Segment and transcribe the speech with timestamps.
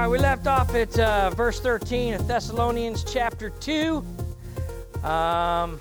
[0.00, 4.02] right, we left off at uh, verse 13 of Thessalonians chapter 2.
[5.04, 5.78] Um,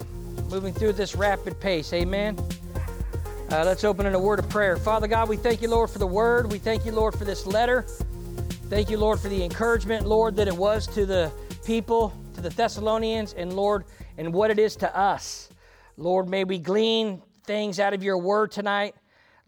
[0.49, 2.38] moving through this rapid pace, amen.
[3.49, 4.75] Uh, let's open in a word of prayer.
[4.75, 6.52] Father God, we thank you, Lord, for the word.
[6.52, 7.84] We thank you, Lord, for this letter.
[8.70, 11.31] Thank you, Lord, for the encouragement, Lord, that it was to the
[11.63, 13.86] people, to the Thessalonians, and Lord,
[14.17, 15.47] and what it is to us.
[15.95, 18.95] Lord, may we glean things out of your word tonight.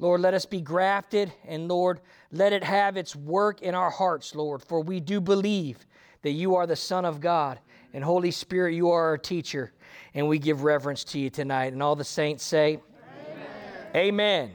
[0.01, 2.01] Lord, let us be grafted, and Lord,
[2.31, 5.85] let it have its work in our hearts, Lord, for we do believe
[6.23, 7.59] that you are the Son of God,
[7.93, 9.71] and Holy Spirit, you are our teacher,
[10.15, 11.71] and we give reverence to you tonight.
[11.71, 12.79] And all the saints say,
[13.93, 13.95] Amen.
[13.95, 14.51] Amen.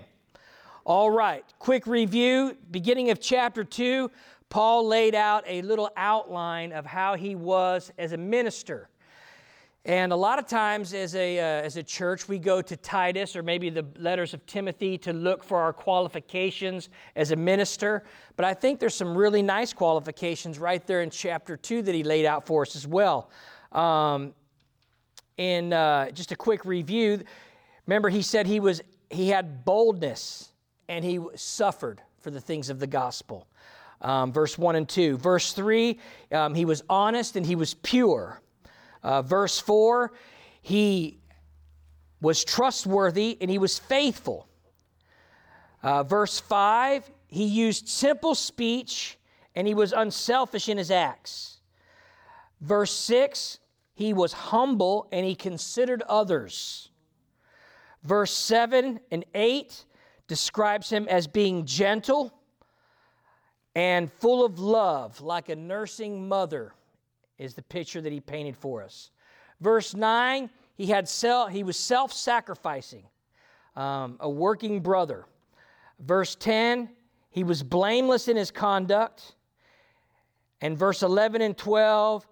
[0.85, 2.57] All right, quick review.
[2.73, 4.11] Beginning of chapter 2,
[4.49, 8.89] Paul laid out a little outline of how he was as a minister.
[9.87, 13.37] And a lot of times, as a, uh, as a church, we go to Titus
[13.37, 18.03] or maybe the letters of Timothy to look for our qualifications as a minister.
[18.35, 22.03] But I think there's some really nice qualifications right there in chapter 2 that he
[22.03, 23.31] laid out for us as well.
[23.71, 24.35] Um,
[25.37, 27.23] in uh, just a quick review,
[27.87, 30.51] remember he said he, was, he had boldness
[30.89, 33.47] and he suffered for the things of the gospel.
[34.01, 35.17] Um, verse 1 and 2.
[35.19, 36.01] Verse 3,
[36.33, 38.43] um, he was honest and he was pure.
[39.03, 40.13] Uh, verse 4,
[40.63, 41.19] he
[42.21, 44.49] was trustworthy and he was faithful.
[45.83, 49.19] Uh, verse 5, he used simple speech
[49.55, 51.59] and he was unselfish in his acts.
[52.61, 53.59] Verse 6,
[53.95, 56.91] he was humble and he considered others.
[58.03, 59.85] Verse 7 and 8
[60.29, 62.33] describes him as being gentle
[63.75, 66.73] and full of love, like a nursing mother
[67.39, 69.11] is the picture that he painted for us.
[69.61, 73.05] Verse 9, he, had self, he was self sacrificing,
[73.75, 75.27] um, a working brother.
[76.01, 76.91] Verse 10,
[77.31, 79.35] he was blameless in his conduct.
[80.61, 82.27] And verse 11 and 12,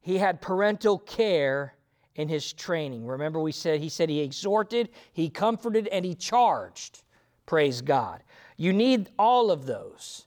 [0.00, 1.74] he had parental care
[2.16, 3.06] in his training.
[3.06, 7.02] Remember, we said he said he exhorted, he comforted, and he charged.
[7.46, 8.22] Praise God.
[8.56, 10.26] You need all of those,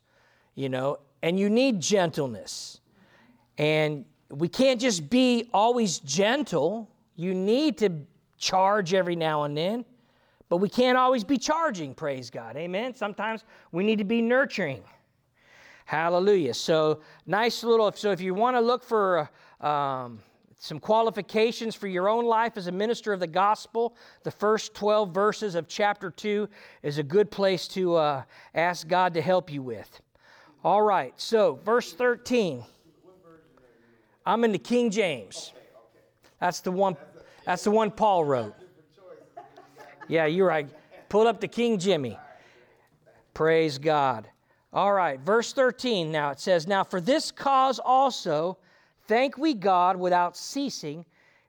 [0.56, 2.80] you know, and you need gentleness.
[3.58, 6.90] And we can't just be always gentle.
[7.16, 7.92] You need to
[8.38, 9.86] charge every now and then,
[10.50, 12.56] but we can't always be charging, praise God.
[12.58, 12.96] Amen.
[12.96, 14.84] Sometimes we need to be nurturing.
[15.86, 16.54] Hallelujah.
[16.54, 20.20] So, nice little, so if you want to look for um,
[20.58, 25.14] some qualifications for your own life as a minister of the gospel, the first 12
[25.14, 26.48] verses of chapter 2
[26.84, 28.24] is a good place to uh,
[28.56, 30.02] ask God to help you with.
[30.64, 32.64] All right, so verse 13.
[34.26, 35.54] I'm in the King James.
[36.40, 36.96] That's the one.
[37.46, 38.54] That's the one Paul wrote.
[40.08, 40.68] Yeah, you're right.
[41.10, 42.18] Pull up the King Jimmy.
[43.34, 44.28] Praise God.
[44.74, 48.58] All right, verse 13 now it says, Now for this cause also
[49.08, 51.06] thank we God without ceasing,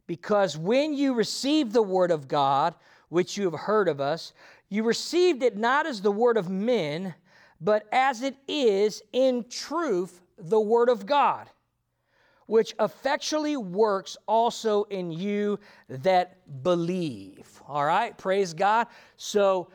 [0.06, 2.75] because when you received the word of God,
[3.10, 4.33] which you have heard of us,
[4.71, 7.15] you received it not as the word of men,
[7.60, 11.49] but as it is in truth the word of God
[12.52, 15.58] which effectually works also in you
[15.88, 17.62] that believe.
[17.66, 18.88] All right, praise God.
[19.16, 19.70] So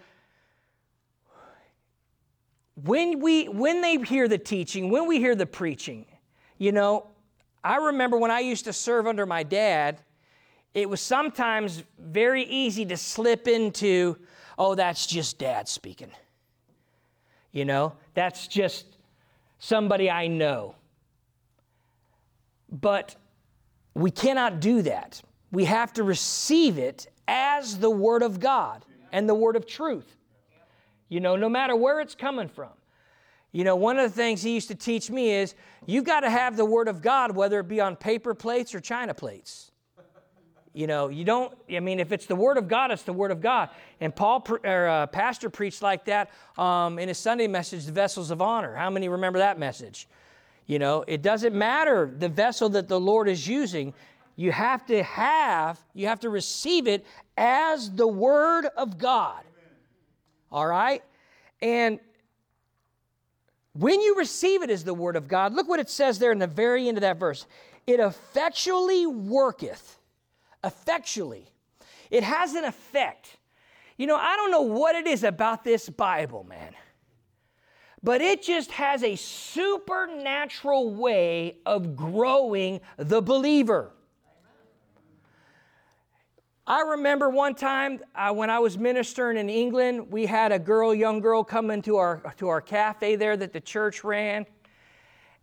[2.76, 6.06] when we when they hear the teaching, when we hear the preaching,
[6.60, 7.08] you know,
[7.64, 10.00] I remember when I used to serve under my dad,
[10.76, 14.20] it was sometimes very easy to slip into,
[14.56, 16.12] oh, that's just dad speaking.
[17.52, 18.86] You know, that's just
[19.58, 20.76] somebody I know.
[22.70, 23.16] But
[23.94, 25.22] we cannot do that.
[25.52, 30.16] We have to receive it as the Word of God and the Word of truth.
[31.10, 32.70] You know, no matter where it's coming from.
[33.54, 35.56] You know, one of the things he used to teach me is
[35.86, 38.80] you've got to have the Word of God, whether it be on paper plates or
[38.80, 39.72] china plates.
[40.74, 43.32] You know, you don't, I mean, if it's the Word of God, it's the Word
[43.32, 43.70] of God.
[44.00, 48.30] And Paul, or uh, Pastor preached like that um, in his Sunday message, The Vessels
[48.30, 48.76] of Honor.
[48.76, 50.08] How many remember that message?
[50.68, 53.94] You know, it doesn't matter the vessel that the Lord is using.
[54.36, 57.06] You have to have, you have to receive it
[57.38, 59.42] as the Word of God.
[60.52, 61.02] All right?
[61.62, 62.00] And
[63.74, 66.40] when you receive it as the Word of God, look what it says there in
[66.40, 67.46] the very end of that verse.
[67.88, 69.98] It effectually worketh.
[70.66, 71.50] Effectually.
[72.12, 73.38] It has an effect.
[73.96, 76.76] You know, I don't know what it is about this Bible, man
[78.04, 83.92] but it just has a supernatural way of growing the believer.
[86.70, 90.94] I remember one time uh, when I was ministering in England, we had a girl,
[90.94, 94.46] young girl, come into our to our cafe there that the church ran,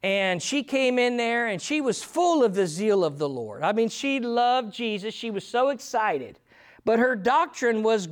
[0.02, 3.62] And she came in there and she was full of the zeal of the Lord.
[3.62, 5.14] I mean, she loved Jesus.
[5.14, 6.38] She was so excited.
[6.84, 8.10] But her doctrine was,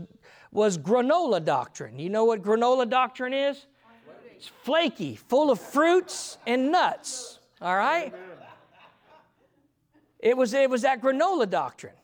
[0.50, 1.98] was granola doctrine.
[1.98, 3.66] You know what granola doctrine is?
[4.42, 7.38] It's flaky, full of fruits and nuts.
[7.60, 8.12] All right?
[10.18, 11.94] It was, it was that granola doctrine.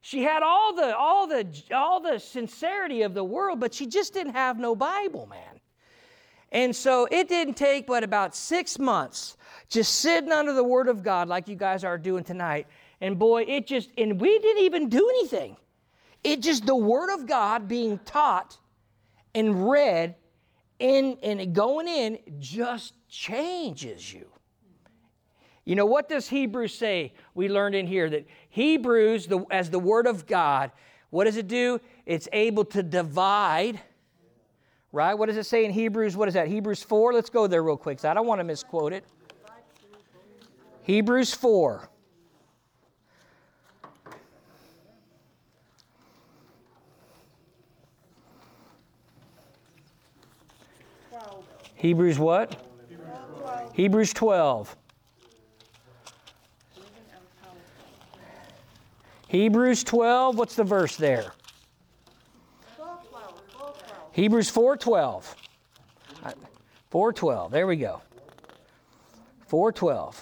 [0.00, 4.12] She had all the, all, the, all the sincerity of the world, but she just
[4.12, 5.60] didn't have no Bible, man.
[6.50, 9.36] And so it didn't take but about six months
[9.68, 12.66] just sitting under the Word of God like you guys are doing tonight.
[13.00, 15.56] And boy, it just, and we didn't even do anything.
[16.24, 18.58] It just, the Word of God being taught
[19.32, 20.16] and read
[20.80, 24.26] and, and going in just changes you.
[25.64, 27.12] You know, what does Hebrews say?
[27.34, 30.70] We learned in here that Hebrews, the, as the Word of God,
[31.10, 31.80] what does it do?
[32.06, 33.80] It's able to divide,
[34.92, 35.14] right?
[35.14, 36.16] What does it say in Hebrews?
[36.16, 36.48] What is that?
[36.48, 37.12] Hebrews 4?
[37.12, 39.04] Let's go there real quick, I don't want to misquote it.
[40.82, 41.90] Hebrews 4.
[51.78, 52.56] Hebrews what?
[53.72, 54.76] Hebrews 12.
[59.28, 61.32] Hebrews 12, what's the verse there?
[64.10, 65.36] Hebrews 4:12.
[66.90, 67.50] 4:12.
[67.52, 68.02] There we go.
[69.48, 70.20] 4:12.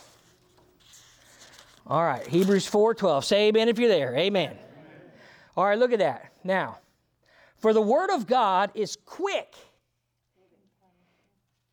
[1.87, 3.25] All right, Hebrews 4:12.
[3.25, 4.15] Say amen if you're there.
[4.15, 4.51] Amen.
[4.51, 4.59] amen.
[5.57, 6.31] All right, look at that.
[6.45, 6.81] Now,
[7.57, 9.55] for the word of God is quick.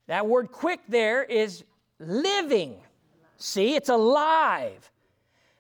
[0.08, 1.64] That word quick there is
[2.00, 2.76] living.
[3.38, 4.92] See, it's alive.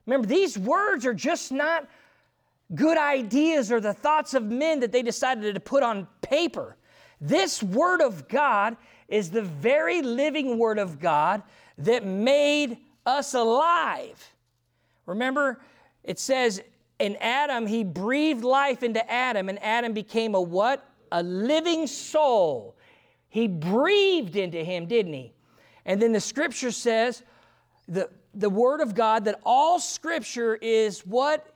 [0.06, 1.88] Remember, these words are just not
[2.76, 6.76] good ideas or the thoughts of men that they decided to put on paper.
[7.22, 8.76] This Word of God
[9.08, 11.44] is the very living Word of God
[11.78, 14.34] that made us alive.
[15.06, 15.62] Remember,
[16.04, 16.62] it says
[17.00, 20.88] in Adam, he breathed life into Adam, and Adam became a what?
[21.12, 22.76] A living soul.
[23.34, 25.34] He breathed into him, didn't he?
[25.88, 27.24] And then the scripture says,
[27.88, 31.50] the, the Word of God that all Scripture is what?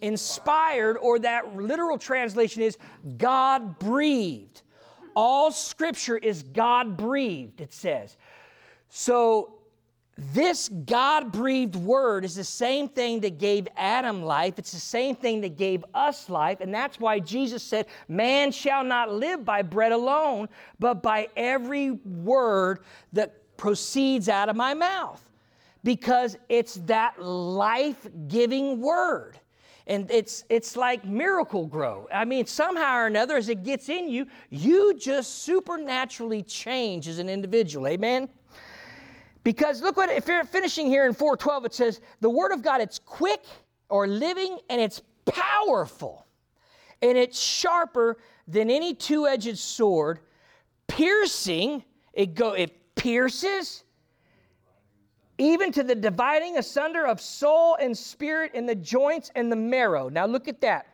[0.00, 2.76] Inspired, or that literal translation is
[3.18, 4.62] God breathed.
[5.14, 8.16] All Scripture is God breathed, it says.
[8.88, 9.54] So,
[10.16, 14.58] this God breathed word is the same thing that gave Adam life.
[14.58, 16.60] It's the same thing that gave us life.
[16.60, 20.48] And that's why Jesus said, Man shall not live by bread alone,
[20.78, 22.80] but by every word
[23.14, 25.22] that proceeds out of my mouth
[25.84, 29.38] because it's that life giving word.
[29.86, 32.08] And it's, it's like Miracle-Gro.
[32.14, 37.18] I mean, somehow or another, as it gets in you, you just supernaturally change as
[37.18, 37.88] an individual.
[37.88, 38.28] Amen?
[39.44, 42.80] Because look what, if you're finishing here in 412, it says, the Word of God,
[42.80, 43.44] it's quick
[43.88, 46.26] or living and it's powerful.
[47.00, 50.20] And it's sharper than any two edged sword,
[50.86, 53.82] piercing, it, go, it pierces
[55.38, 60.08] even to the dividing asunder of soul and spirit in the joints and the marrow.
[60.08, 60.86] Now look at that.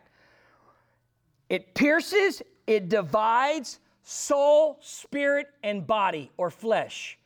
[1.49, 7.19] It pierces, it divides soul, spirit, and body or flesh.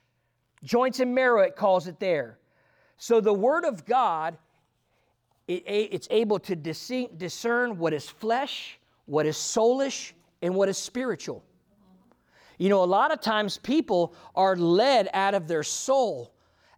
[0.63, 2.37] Joints and marrow, it calls it there.
[2.97, 4.37] So the Word of God,
[5.47, 11.43] it, it's able to discern what is flesh, what is soulish, and what is spiritual.
[12.57, 16.33] You know, a lot of times people are led out of their soul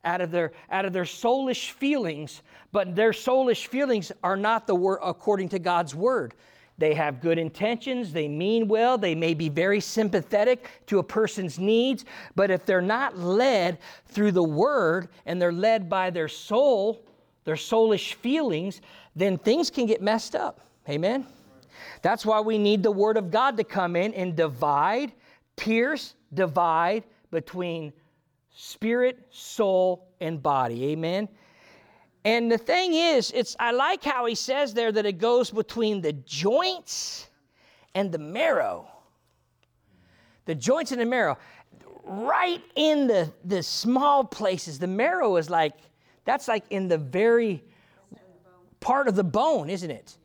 [0.05, 4.75] out of their out of their soulish feelings, but their soulish feelings are not the
[4.75, 6.35] word according to God's word.
[6.77, 11.57] They have good intentions, they mean well, they may be very sympathetic to a person's
[11.57, 12.03] needs,
[12.35, 13.77] but if they're not led
[14.07, 17.01] through the word and they're led by their soul,
[17.45, 18.81] their soulish feelings,
[19.15, 20.59] then things can get messed up.
[20.89, 21.25] Amen.
[22.01, 25.13] That's why we need the word of God to come in and divide,
[25.55, 27.93] pierce, divide between
[28.53, 30.91] spirit, soul, and body.
[30.91, 31.29] Amen.
[32.25, 36.01] And the thing is, it's I like how he says there that it goes between
[36.01, 37.29] the joints
[37.93, 38.87] and the marrow.
[40.45, 41.37] The joints and the marrow.
[42.03, 44.79] Right in the, the small places.
[44.79, 45.73] The marrow is like,
[46.23, 47.63] that's like in the very
[48.79, 50.17] part of the bone, isn't it?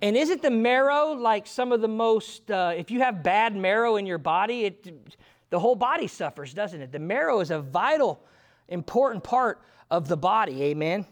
[0.00, 3.96] And isn't the marrow like some of the most, uh, if you have bad marrow
[3.96, 5.16] in your body, it
[5.50, 6.90] the whole body suffers, doesn't it?
[6.90, 8.22] The marrow is a vital,
[8.68, 10.62] important part of the body.
[10.64, 11.06] Amen.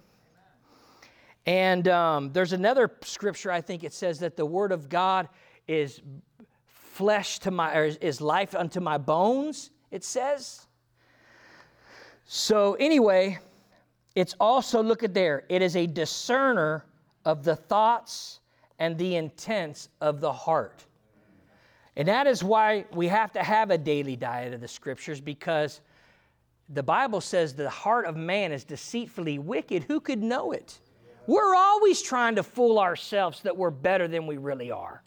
[1.46, 5.28] And um, there's another scripture, I think it says that the word of God
[5.66, 6.00] is
[6.66, 10.66] flesh to my, or is life unto my bones, it says.
[12.25, 13.38] So, anyway,
[14.14, 16.84] it's also, look at there, it is a discerner
[17.25, 18.40] of the thoughts
[18.78, 20.84] and the intents of the heart.
[21.96, 25.80] And that is why we have to have a daily diet of the scriptures because
[26.68, 29.84] the Bible says the heart of man is deceitfully wicked.
[29.84, 30.78] Who could know it?
[31.26, 35.02] We're always trying to fool ourselves that we're better than we really are.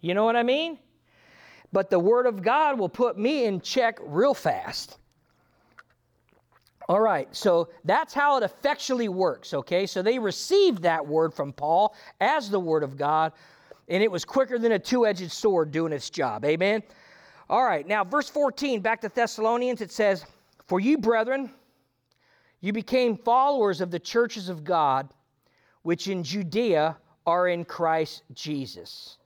[0.00, 0.78] You know what I mean?
[1.72, 4.98] But the Word of God will put me in check real fast.
[6.88, 9.84] All right, so that's how it effectually works, okay?
[9.84, 13.32] So they received that word from Paul as the Word of God,
[13.88, 16.46] and it was quicker than a two edged sword doing its job.
[16.46, 16.82] Amen?
[17.50, 20.24] All right, now verse 14, back to Thessalonians, it says,
[20.66, 21.50] For you, brethren,
[22.60, 25.08] you became followers of the churches of God,
[25.82, 26.96] which in Judea
[27.26, 29.18] are in Christ Jesus.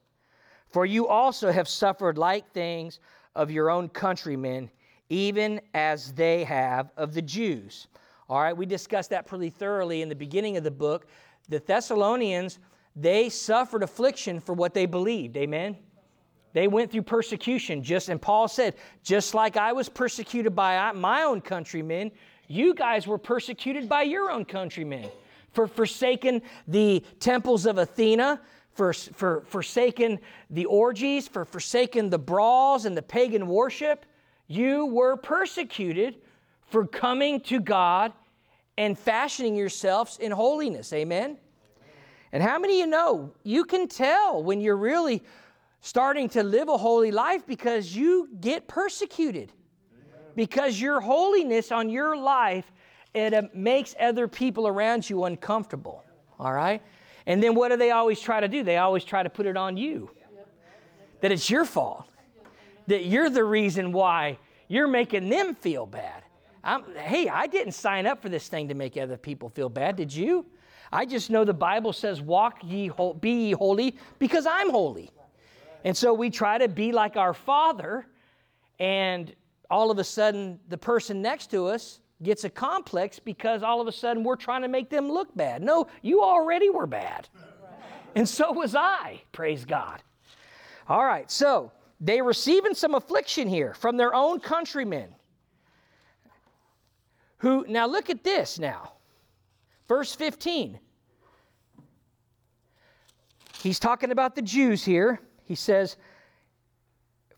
[0.68, 2.98] For you also have suffered like things
[3.34, 4.70] of your own countrymen,
[5.08, 7.88] even as they have of the Jews.
[8.28, 11.06] All right, we discussed that pretty thoroughly in the beginning of the book.
[11.48, 12.58] The Thessalonians,
[12.96, 15.36] they suffered affliction for what they believed.
[15.36, 15.76] Amen.
[16.54, 21.22] They went through persecution, just and Paul said, just like I was persecuted by my
[21.22, 22.10] own countrymen,
[22.52, 25.08] you guys were persecuted by your own countrymen
[25.52, 28.40] for forsaking the temples of Athena,
[28.72, 30.18] for, for forsaking
[30.50, 34.04] the orgies, for forsaking the brawls and the pagan worship.
[34.48, 36.16] You were persecuted
[36.66, 38.12] for coming to God
[38.76, 40.92] and fashioning yourselves in holiness.
[40.92, 41.38] Amen?
[42.32, 45.22] And how many of you know you can tell when you're really
[45.80, 49.52] starting to live a holy life because you get persecuted?
[50.34, 52.70] Because your holiness on your life
[53.14, 56.04] it uh, makes other people around you uncomfortable
[56.42, 56.82] all right?
[57.26, 58.64] And then what do they always try to do?
[58.64, 60.10] They always try to put it on you.
[61.20, 62.08] That it's your fault.
[62.88, 66.24] That you're the reason why you're making them feel bad.
[66.64, 69.96] I'm, hey i didn't sign up for this thing to make other people feel bad
[69.96, 70.46] did you?
[70.92, 72.88] I just know the bible says walk ye
[73.20, 75.10] be ye holy because i'm holy.
[75.84, 78.06] And so we try to be like our father
[78.78, 79.34] and
[79.72, 83.88] all of a sudden the person next to us gets a complex because all of
[83.88, 85.62] a sudden we're trying to make them look bad.
[85.62, 87.28] No, you already were bad.
[88.14, 90.02] And so was I, praise God.
[90.88, 95.08] All right, so they receiving some affliction here from their own countrymen.
[97.38, 98.92] Who now look at this now.
[99.88, 100.78] Verse 15.
[103.62, 105.18] He's talking about the Jews here.
[105.44, 105.96] He says,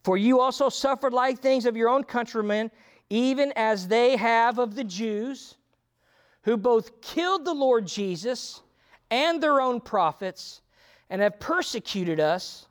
[0.05, 2.71] for you also suffered like things of your own countrymen,
[3.09, 5.55] even as they have of the Jews,
[6.43, 8.61] who both killed the Lord Jesus
[9.11, 10.61] and their own prophets,
[11.09, 12.67] and have persecuted us,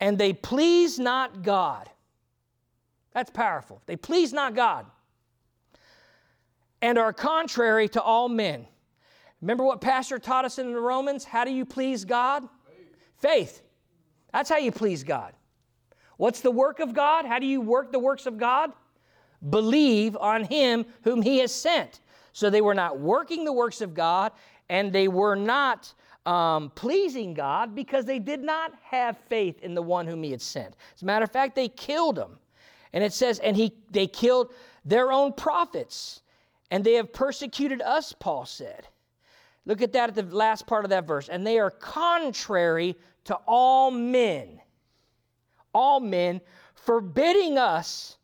[0.00, 1.88] and they please not God.
[3.12, 3.80] That's powerful.
[3.86, 4.86] They please not God,
[6.82, 8.66] and are contrary to all men.
[9.40, 11.24] Remember what Pastor taught us in the Romans?
[11.24, 12.48] How do you please God?
[12.66, 12.96] Faith.
[13.16, 13.62] Faith.
[14.32, 15.34] That's how you please God.
[16.18, 17.24] What's the work of God?
[17.24, 18.72] How do you work the works of God?
[19.48, 22.00] Believe on Him whom He has sent.
[22.32, 24.32] So they were not working the works of God
[24.68, 25.92] and they were not
[26.26, 30.42] um, pleasing God because they did not have faith in the one whom He had
[30.42, 30.76] sent.
[30.94, 32.38] As a matter of fact, they killed him.
[32.92, 34.52] And it says, and he, they killed
[34.84, 36.22] their own prophets,
[36.70, 38.88] and they have persecuted us, Paul said.
[39.66, 41.28] Look at that at the last part of that verse.
[41.28, 44.60] And they are contrary to all men
[45.74, 46.40] all men,
[46.74, 48.16] forbidding us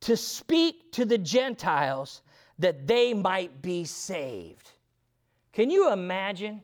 [0.00, 2.22] to speak to the Gentiles
[2.58, 4.70] that they might be saved.
[5.52, 6.62] Can you imagine?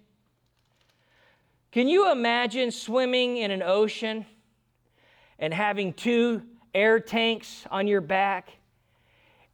[1.71, 4.25] Can you imagine swimming in an ocean
[5.39, 6.43] and having two
[6.75, 8.51] air tanks on your back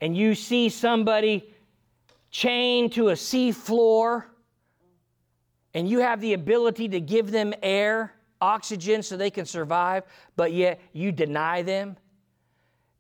[0.01, 1.53] and you see somebody
[2.31, 4.27] chained to a sea floor
[5.75, 8.13] and you have the ability to give them air
[8.43, 10.03] oxygen so they can survive,
[10.37, 11.97] but yet you deny them.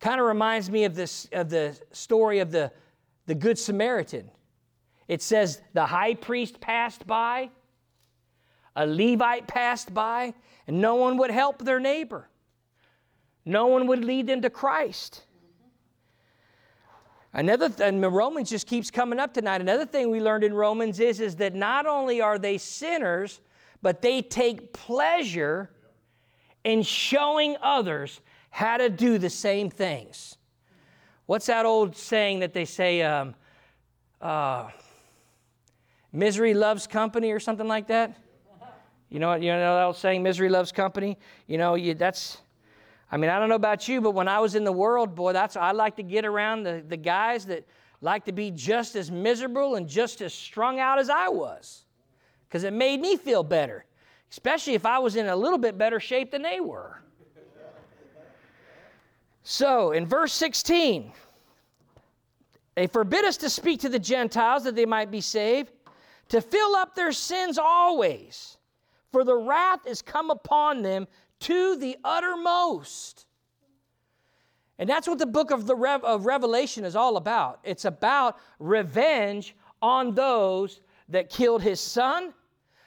[0.00, 2.72] Kind of reminds me of this of the story of the,
[3.26, 4.30] the Good Samaritan.
[5.08, 7.50] It says the high priest passed by,
[8.76, 10.32] a Levite passed by,
[10.66, 12.28] and no one would help their neighbor.
[13.44, 15.24] No one would lead them to Christ.
[17.34, 19.60] Another th- and Romans just keeps coming up tonight.
[19.60, 23.40] Another thing we learned in Romans is, is that not only are they sinners,
[23.82, 25.70] but they take pleasure
[26.64, 28.20] in showing others
[28.50, 30.36] how to do the same things.
[31.26, 33.34] What's that old saying that they say, um,
[34.20, 34.68] uh,
[36.12, 38.16] misery loves company or something like that?
[39.08, 41.18] You know, you know that old saying, misery loves company?
[41.46, 42.38] You know, you, that's,
[43.10, 45.32] I mean, I don't know about you, but when I was in the world, boy,
[45.32, 47.66] that's I like to get around the, the guys that
[48.00, 51.84] like to be just as miserable and just as strung out as I was.
[52.52, 53.86] Because it made me feel better,
[54.30, 57.00] especially if I was in a little bit better shape than they were.
[59.42, 61.12] So, in verse 16,
[62.74, 65.72] they forbid us to speak to the Gentiles that they might be saved,
[66.28, 68.58] to fill up their sins always,
[69.12, 71.08] for the wrath is come upon them
[71.40, 73.24] to the uttermost.
[74.78, 77.60] And that's what the book of the Re- of Revelation is all about.
[77.64, 82.34] It's about revenge on those that killed his son,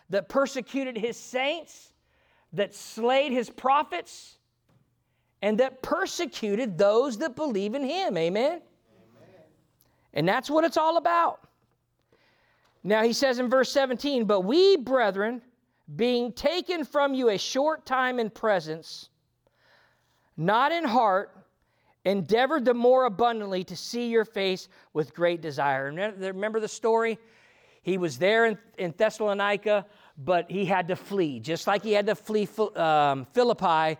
[0.10, 1.94] that persecuted his saints,
[2.54, 4.38] that slayed his prophets,
[5.42, 8.18] and that persecuted those that believe in him.
[8.18, 8.52] Amen?
[8.52, 8.62] Amen.
[10.14, 11.42] And that's what it's all about.
[12.84, 15.42] Now he says in verse 17, But we, brethren,
[15.96, 19.10] being taken from you a short time in presence,
[20.38, 21.32] not in heart,
[22.06, 25.92] endeavored the more abundantly to see your face with great desire.
[25.92, 27.18] Remember the story?
[27.86, 29.86] He was there in, in Thessalonica,
[30.18, 31.40] but he had to flee.
[31.40, 34.00] Just like he had to flee um, Philippi,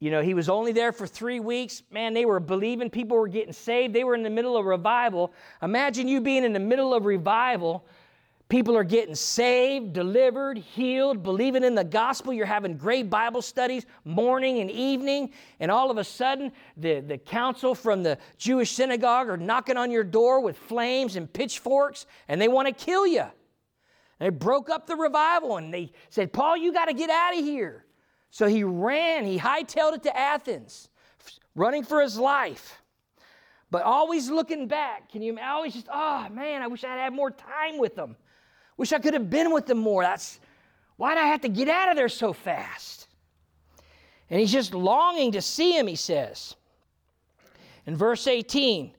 [0.00, 1.84] you know, he was only there for three weeks.
[1.92, 3.94] Man, they were believing people were getting saved.
[3.94, 5.32] They were in the middle of revival.
[5.62, 7.86] Imagine you being in the middle of revival
[8.48, 12.32] People are getting saved, delivered, healed, believing in the gospel.
[12.32, 15.30] You're having great Bible studies morning and evening.
[15.58, 19.90] And all of a sudden, the, the council from the Jewish synagogue are knocking on
[19.90, 23.24] your door with flames and pitchforks, and they want to kill you.
[24.20, 27.44] They broke up the revival and they said, Paul, you got to get out of
[27.44, 27.84] here.
[28.30, 30.88] So he ran, he hightailed it to Athens,
[31.54, 32.80] running for his life.
[33.70, 37.30] But always looking back, can you always just, oh man, I wish I'd had more
[37.30, 38.16] time with them.
[38.76, 40.02] Wish I could have been with them more.
[40.02, 40.40] That's
[40.96, 43.08] why'd I have to get out of there so fast?
[44.28, 46.56] And he's just longing to see him, he says.
[47.86, 48.92] In verse 18,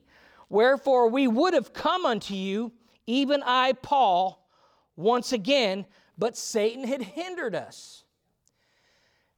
[0.48, 2.72] wherefore we would have come unto you,
[3.06, 4.48] even I, Paul,
[4.96, 5.84] once again,
[6.16, 8.04] but Satan had hindered us.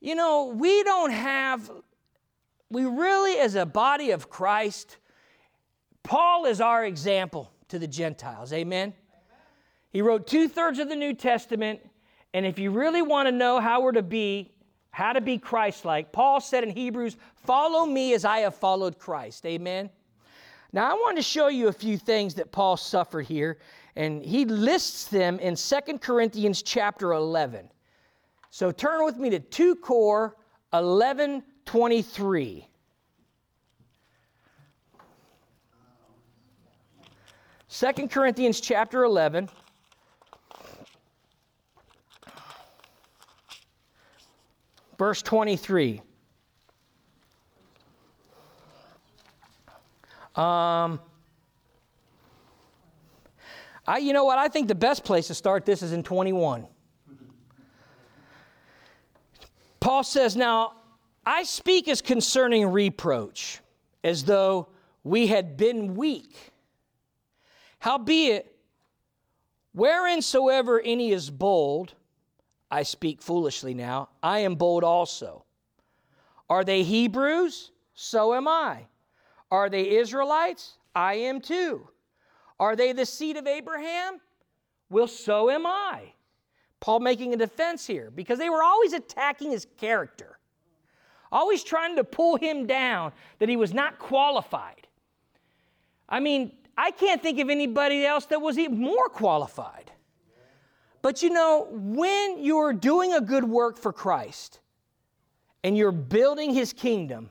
[0.01, 1.71] You know, we don't have,
[2.71, 4.97] we really, as a body of Christ,
[6.03, 8.53] Paul is our example to the Gentiles.
[8.53, 8.95] Amen?
[9.91, 11.81] He wrote two thirds of the New Testament.
[12.33, 14.53] And if you really want to know how we're to be,
[14.93, 18.99] how to be Christ like, Paul said in Hebrews, Follow me as I have followed
[18.99, 19.45] Christ.
[19.47, 19.91] Amen.
[20.73, 23.59] Now, I want to show you a few things that Paul suffered here,
[23.97, 27.69] and he lists them in Second Corinthians chapter 11.
[28.51, 30.37] So turn with me to 2 Cor
[30.73, 32.67] 11 23.
[37.69, 39.49] Second Corinthians chapter 11.
[45.01, 46.03] Verse 23.
[50.37, 51.01] Um,
[53.87, 54.37] I, you know what?
[54.37, 56.67] I think the best place to start this is in 21.
[59.81, 60.75] Paul says, Now,
[61.25, 63.61] I speak as concerning reproach,
[64.05, 64.69] as though
[65.03, 66.37] we had been weak.
[67.79, 68.55] Howbeit,
[69.75, 71.95] whereinsoever any is bold,
[72.71, 74.11] I speak foolishly now.
[74.23, 75.45] I am bold also.
[76.49, 77.73] Are they Hebrews?
[77.95, 78.87] So am I.
[79.51, 80.75] Are they Israelites?
[80.95, 81.89] I am too.
[82.59, 84.21] Are they the seed of Abraham?
[84.89, 86.13] Well, so am I.
[86.81, 90.39] Paul making a defense here because they were always attacking his character,
[91.31, 94.87] always trying to pull him down that he was not qualified.
[96.09, 99.93] I mean, I can't think of anybody else that was even more qualified.
[101.03, 104.61] But you know, when you're doing a good work for Christ
[105.65, 107.31] and you're building his kingdom,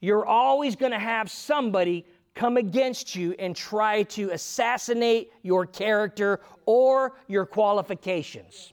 [0.00, 6.40] you're always going to have somebody come against you and try to assassinate your character
[6.66, 8.72] or your qualifications.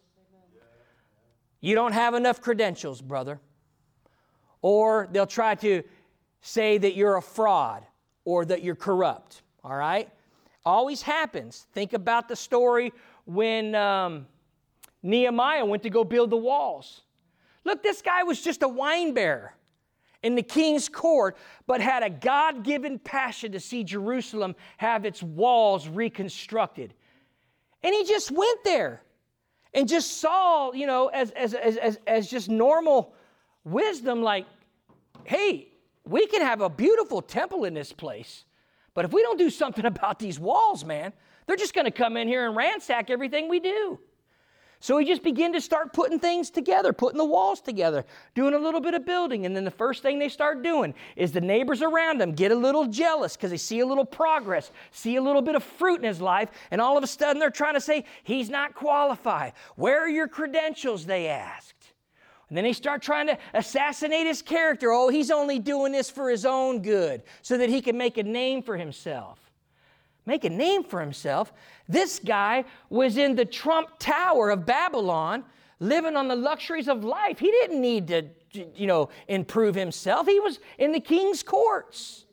[1.61, 3.39] You don't have enough credentials, brother.
[4.61, 5.83] Or they'll try to
[6.41, 7.83] say that you're a fraud
[8.25, 10.09] or that you're corrupt, all right?
[10.65, 11.67] Always happens.
[11.73, 12.91] Think about the story
[13.25, 14.27] when um,
[15.01, 17.01] Nehemiah went to go build the walls.
[17.63, 19.53] Look, this guy was just a wine bearer
[20.23, 25.21] in the king's court, but had a God given passion to see Jerusalem have its
[25.21, 26.93] walls reconstructed.
[27.83, 29.01] And he just went there
[29.73, 33.13] and just saw, you know, as, as, as, as, as just normal
[33.65, 34.45] wisdom, like,
[35.25, 35.67] hey,
[36.05, 38.45] we can have a beautiful temple in this place,
[38.93, 41.13] but if we don't do something about these walls, man,
[41.45, 43.99] they're just going to come in here and ransack everything we do.
[44.83, 48.03] So he just began to start putting things together, putting the walls together,
[48.35, 49.45] doing a little bit of building.
[49.45, 52.55] And then the first thing they start doing is the neighbors around him get a
[52.55, 56.03] little jealous because they see a little progress, see a little bit of fruit in
[56.03, 59.53] his life, and all of a sudden they're trying to say, He's not qualified.
[59.77, 61.05] Where are your credentials?
[61.05, 61.93] They asked.
[62.49, 64.91] And then they start trying to assassinate his character.
[64.91, 68.23] Oh, he's only doing this for his own good so that he can make a
[68.23, 69.42] name for himself
[70.25, 71.53] make a name for himself.
[71.87, 75.43] This guy was in the Trump Tower of Babylon,
[75.79, 77.39] living on the luxuries of life.
[77.39, 78.27] He didn't need to,
[78.75, 80.27] you know, improve himself.
[80.27, 82.25] He was in the king's courts.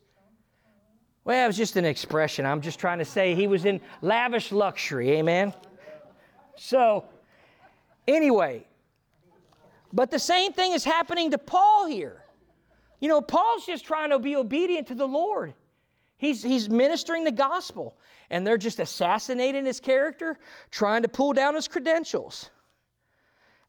[1.25, 2.47] Well, it was just an expression.
[2.47, 5.11] I'm just trying to say he was in lavish luxury.
[5.13, 5.53] Amen.
[6.57, 7.05] So,
[8.09, 8.67] anyway,
[9.93, 12.23] but the same thing is happening to Paul here.
[13.01, 15.55] You know, Paul's just trying to be obedient to the Lord.
[16.21, 17.97] He's, he's ministering the gospel,
[18.29, 20.39] and they're just assassinating his character,
[20.71, 22.51] trying to pull down his credentials.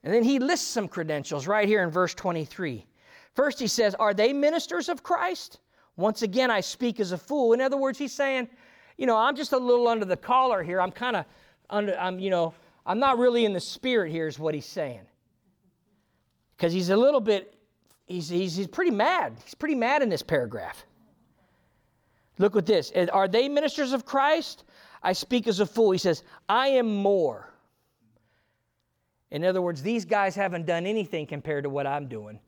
[0.03, 2.85] And then he lists some credentials right here in verse 23.
[3.35, 5.61] First, he says, Are they ministers of Christ?
[5.95, 7.53] Once again, I speak as a fool.
[7.53, 8.49] In other words, he's saying,
[8.97, 10.81] You know, I'm just a little under the collar here.
[10.81, 11.25] I'm kind of
[11.69, 12.53] under, I'm, you know,
[12.85, 15.07] I'm not really in the spirit here, is what he's saying.
[16.57, 17.55] Because he's a little bit,
[18.07, 19.37] he's, he's, he's pretty mad.
[19.45, 20.85] He's pretty mad in this paragraph.
[22.41, 22.91] Look at this.
[23.13, 24.63] Are they ministers of Christ?
[25.03, 25.91] I speak as a fool.
[25.91, 27.53] He says, I am more.
[29.29, 32.39] In other words, these guys haven't done anything compared to what I'm doing.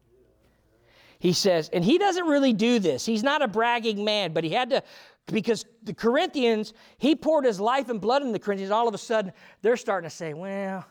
[1.19, 3.05] He says, and he doesn't really do this.
[3.05, 4.83] He's not a bragging man, but he had to,
[5.27, 8.71] because the Corinthians, he poured his life and blood in the Corinthians.
[8.71, 10.83] All of a sudden, they're starting to say, well,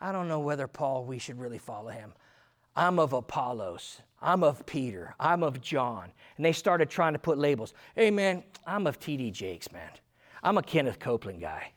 [0.00, 2.14] I don't know whether Paul, we should really follow him.
[2.80, 4.00] I'm of Apollos.
[4.22, 5.14] I'm of Peter.
[5.20, 6.10] I'm of John.
[6.38, 7.74] And they started trying to put labels.
[7.94, 9.32] Hey, man, I'm of T.D.
[9.32, 9.90] Jakes, man.
[10.42, 11.72] I'm a Kenneth Copeland guy.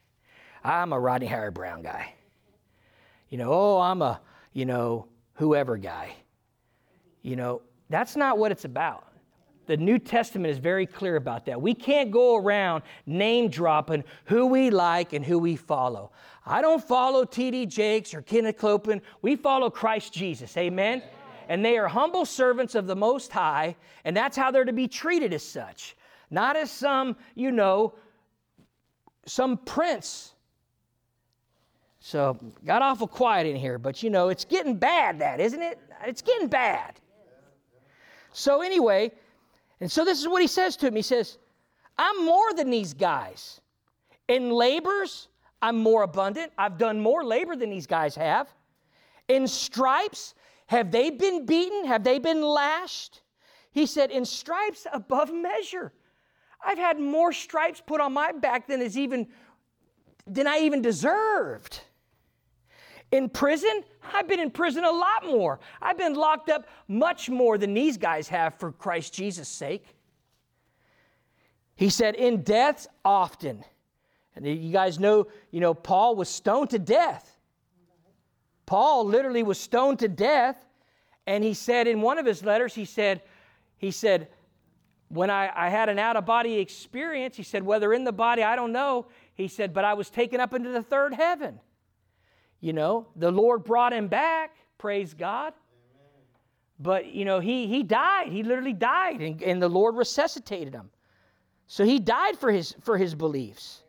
[0.64, 2.14] I'm a Rodney Howard-Browne guy.
[3.28, 4.22] You know, oh, I'm a,
[4.54, 6.16] you know, whoever guy.
[7.22, 9.06] You know, that's not what it's about.
[9.66, 11.62] The New Testament is very clear about that.
[11.62, 16.12] We can't go around name dropping who we like and who we follow.
[16.46, 17.68] I don't follow T.D.
[17.68, 19.02] Jakes or Kenneth Copeland.
[19.22, 20.58] We follow Christ Jesus.
[20.58, 21.02] Amen?
[21.48, 24.88] And they are humble servants of the Most High, and that's how they're to be
[24.88, 25.96] treated as such.
[26.30, 27.94] Not as some, you know,
[29.26, 30.34] some prince.
[32.00, 35.80] So, got awful quiet in here, but you know, it's getting bad, that, isn't it?
[36.06, 37.00] It's getting bad.
[38.34, 39.12] So, anyway,
[39.84, 40.96] and so this is what he says to him.
[40.96, 41.38] He says,
[41.98, 43.60] I'm more than these guys.
[44.30, 45.28] In labors,
[45.62, 46.54] I'm more abundant.
[46.58, 48.48] I've done more labor than these guys have.
[49.28, 50.36] In stripes,
[50.68, 51.84] have they been beaten?
[51.84, 53.24] Have they been lashed?
[53.72, 55.92] He said, In stripes above measure.
[56.66, 59.28] I've had more stripes put on my back than is even
[60.26, 61.82] than I even deserved.
[63.14, 65.60] In prison, I've been in prison a lot more.
[65.80, 69.86] I've been locked up much more than these guys have for Christ Jesus' sake.
[71.76, 73.64] He said, In deaths often.
[74.36, 77.38] And you guys know, you know, Paul was stoned to death.
[78.66, 80.58] Paul literally was stoned to death.
[81.28, 83.22] And he said in one of his letters, he said,
[83.78, 84.28] he said,
[85.10, 88.42] when I, I had an out of body experience, he said, whether in the body,
[88.42, 89.06] I don't know.
[89.36, 91.60] He said, but I was taken up into the third heaven.
[92.64, 95.52] You know, the Lord brought him back, praise God.
[96.80, 98.30] But, you know, he, he died.
[98.30, 100.90] He literally died, and, and the Lord resuscitated him.
[101.68, 103.82] So he died for his, for his beliefs.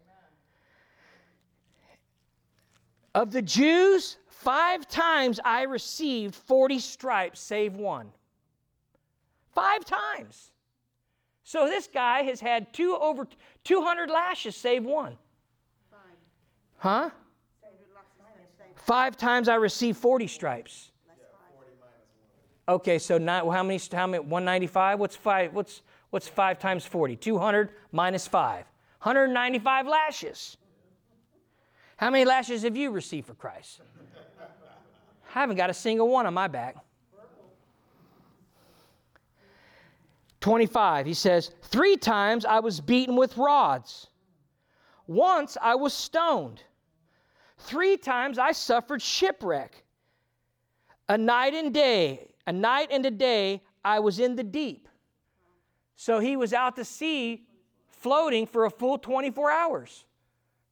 [3.14, 8.10] Of the Jews, five times I received 40 stripes, save one.
[9.54, 10.50] Five times.
[11.44, 13.28] So this guy has had two over
[13.62, 15.16] 200 lashes, save one.
[15.92, 16.00] Five.
[16.78, 17.10] Huh?
[18.85, 20.90] Five times I received 40 stripes.
[22.68, 23.81] Okay, so not, how many?
[23.90, 24.23] How many?
[24.23, 24.99] 195.
[24.99, 25.55] What's five?
[25.55, 27.16] What's what's five times 40?
[27.16, 28.66] 200 minus five.
[29.01, 30.59] 195 lashes.
[31.97, 33.81] How many lashes have you received for Christ?
[34.40, 36.77] I haven't got a single one on my back.
[40.40, 44.09] 25, he says, Three times I was beaten with rods.
[45.07, 46.62] Once I was stoned.
[47.64, 49.85] Three times I suffered shipwreck.
[51.09, 54.88] A night and day, a night and a day, I was in the deep.
[55.96, 57.46] So he was out to sea
[57.88, 60.05] floating for a full 24 hours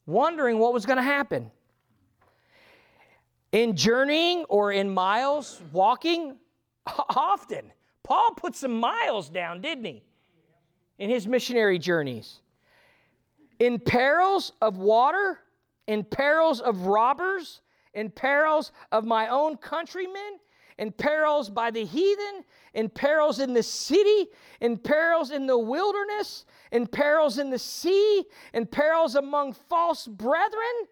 [0.06, 1.50] wondering what was going to happen.
[3.52, 6.36] In journeying or in miles, walking,
[6.86, 7.72] often.
[8.02, 10.02] Paul put some miles down, didn't he?
[10.98, 12.40] In his missionary journeys.
[13.58, 15.38] In perils of water,
[15.86, 17.60] in perils of robbers,
[17.94, 20.38] in perils of my own countrymen,
[20.78, 24.26] in perils by the heathen, in perils in the city,
[24.60, 30.86] in perils in the wilderness, in perils in the sea, in perils among false brethren,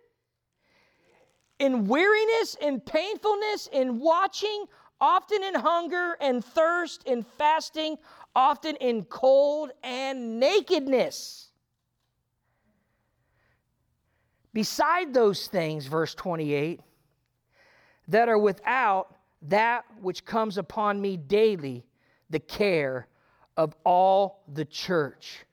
[1.58, 4.64] in weariness, in painfulness, in watching,
[5.00, 7.96] often in hunger and thirst, in fasting,
[8.34, 11.49] often in cold and nakedness.
[14.52, 16.80] Beside those things, verse 28,
[18.08, 21.86] that are without that which comes upon me daily,
[22.28, 23.06] the care
[23.56, 25.44] of all the church.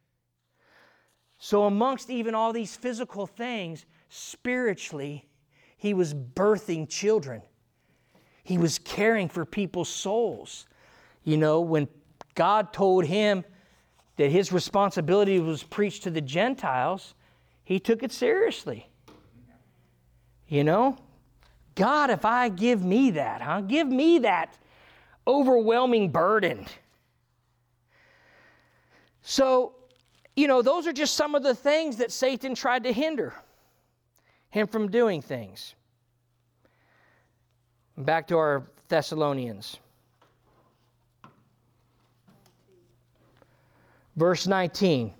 [1.37, 5.27] So, amongst even all these physical things, spiritually,
[5.77, 7.41] he was birthing children.
[8.43, 10.65] He was caring for people's souls.
[11.23, 11.87] You know, when
[12.33, 13.43] God told him
[14.15, 17.13] that his responsibility was preached to the Gentiles,
[17.67, 18.87] he took it seriously.
[20.47, 20.97] You know,
[21.75, 23.59] God, if I give me that, huh?
[23.59, 24.57] Give me that
[25.27, 26.65] overwhelming burden.
[29.21, 29.75] So,
[30.37, 33.33] you know, those are just some of the things that Satan tried to hinder
[34.49, 35.75] him from doing things.
[37.97, 39.77] Back to our Thessalonians.
[44.15, 45.13] Verse 19.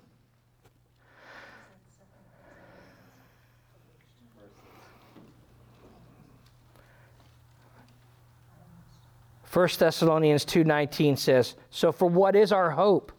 [9.58, 13.10] 1 Thessalonians 2:19 says, "So for what is our hope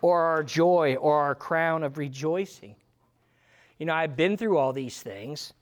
[0.00, 2.76] or our joy or our crown of rejoicing?"
[3.76, 5.52] You know, I've been through all these things.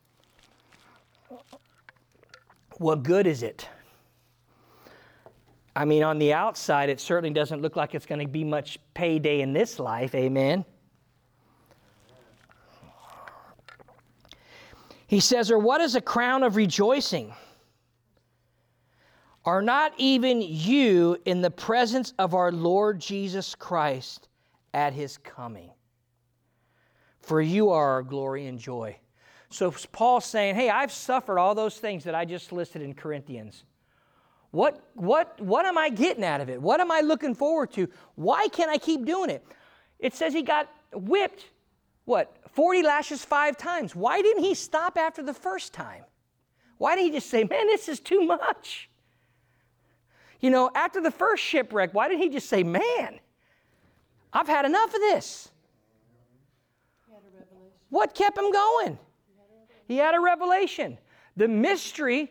[2.76, 3.68] What good is it?
[5.74, 8.78] I mean, on the outside, it certainly doesn't look like it's going to be much
[8.94, 10.14] payday in this life.
[10.14, 10.64] Amen.
[15.08, 17.34] He says, Or what is a crown of rejoicing?
[19.48, 24.28] Are not even you in the presence of our Lord Jesus Christ
[24.74, 25.70] at his coming?
[27.22, 28.98] For you are our glory and joy.
[29.48, 33.64] So Paul's saying, Hey, I've suffered all those things that I just listed in Corinthians.
[34.50, 36.61] What, what, what am I getting out of it?
[36.61, 37.88] What am I looking forward to?
[38.16, 39.42] Why can't I keep doing it?
[39.98, 41.46] It says he got whipped,
[42.04, 43.96] what, 40 lashes five times.
[43.96, 46.04] Why didn't he stop after the first time?
[46.76, 48.90] Why didn't he just say, Man, this is too much?
[50.40, 53.18] You know, after the first shipwreck, why didn't he just say, Man,
[54.33, 55.51] I've had enough of this?
[57.90, 58.98] What kept him going?
[59.87, 60.98] He had a revelation.
[61.37, 62.31] The mystery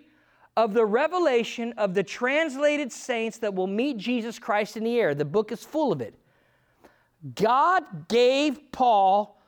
[0.56, 5.16] of the revelation of the translated saints that will meet Jesus Christ in the air.
[5.16, 6.14] The book is full of it.
[7.36, 9.40] God gave Paul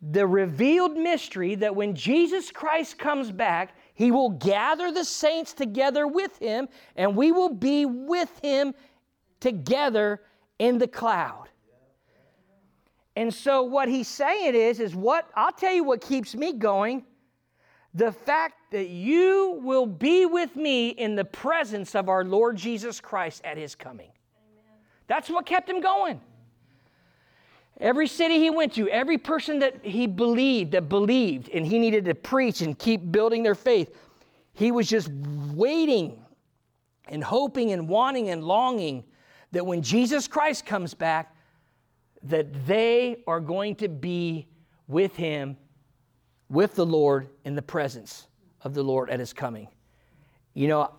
[0.00, 6.06] the revealed mystery that when Jesus Christ comes back, he will gather the saints together
[6.06, 8.74] with him, and we will be with him
[9.40, 10.20] together
[10.58, 11.48] in the cloud.
[13.14, 17.04] And so what he's saying is is what I'll tell you what keeps me going.
[17.94, 23.00] The fact that you will be with me in the presence of our Lord Jesus
[23.00, 24.08] Christ at his coming.
[24.08, 24.80] Amen.
[25.08, 26.18] That's what kept him going.
[27.80, 32.04] Every city he went to, every person that he believed, that believed, and he needed
[32.04, 33.96] to preach and keep building their faith,
[34.52, 35.10] he was just
[35.54, 36.22] waiting
[37.08, 39.04] and hoping and wanting and longing
[39.50, 41.34] that when Jesus Christ comes back,
[42.22, 44.46] that they are going to be
[44.86, 45.56] with him,
[46.48, 48.28] with the Lord, in the presence
[48.62, 49.68] of the Lord at his coming.
[50.54, 50.90] You know,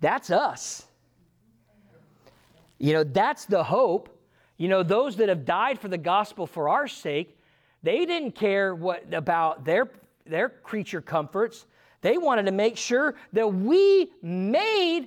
[0.00, 0.86] that's us.
[2.78, 4.19] You know, that's the hope
[4.60, 7.34] you know, those that have died for the gospel for our sake,
[7.82, 9.88] they didn't care what about their
[10.26, 11.64] their creature comforts.
[12.02, 15.06] They wanted to make sure that we made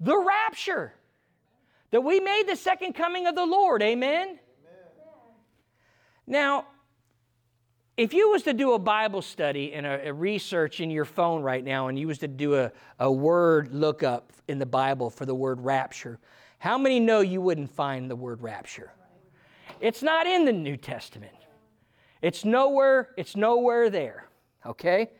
[0.00, 0.94] the rapture.
[1.90, 3.82] That we made the second coming of the Lord.
[3.82, 4.28] Amen.
[4.28, 4.38] Amen.
[6.26, 6.64] Now,
[7.98, 11.42] if you was to do a Bible study and a, a, research in your phone
[11.42, 15.26] right now, and you was to do a, a word lookup in the Bible for
[15.26, 16.18] the word rapture,
[16.62, 18.92] how many know you wouldn't find the word rapture?
[19.80, 21.32] It's not in the New Testament.
[22.20, 24.28] It's nowhere, it's nowhere there.
[24.64, 25.10] Okay?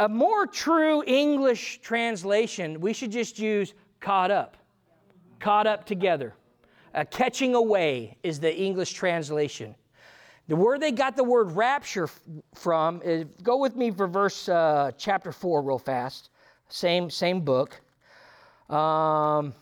[0.00, 4.56] A more true English translation, we should just use caught up.
[5.38, 6.34] Caught up together.
[7.12, 9.76] Catching away is the English translation.
[10.48, 12.08] The word they got the word rapture
[12.56, 16.30] from is go with me for verse uh, chapter 4 real fast.
[16.68, 17.80] Same, same book.
[18.70, 19.52] Um,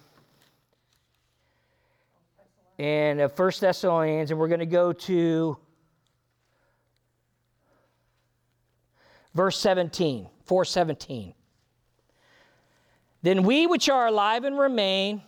[2.78, 5.56] and uh, First Thessalonians, and we're going to go to
[9.38, 11.32] Verse 17, 417.
[13.22, 15.22] Then we which are alive and remain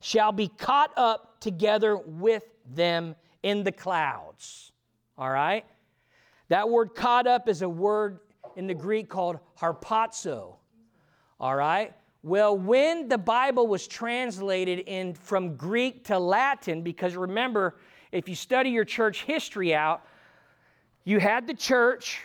[0.00, 4.72] shall be caught up together with them in the clouds.
[5.18, 5.66] All right?
[6.48, 8.20] That word caught up is a word
[8.56, 10.56] in the Greek called harpazo.
[11.38, 11.92] All right?
[12.26, 17.76] Well, when the Bible was translated in from Greek to Latin, because remember,
[18.10, 20.02] if you study your church history out,
[21.04, 22.24] you had the church,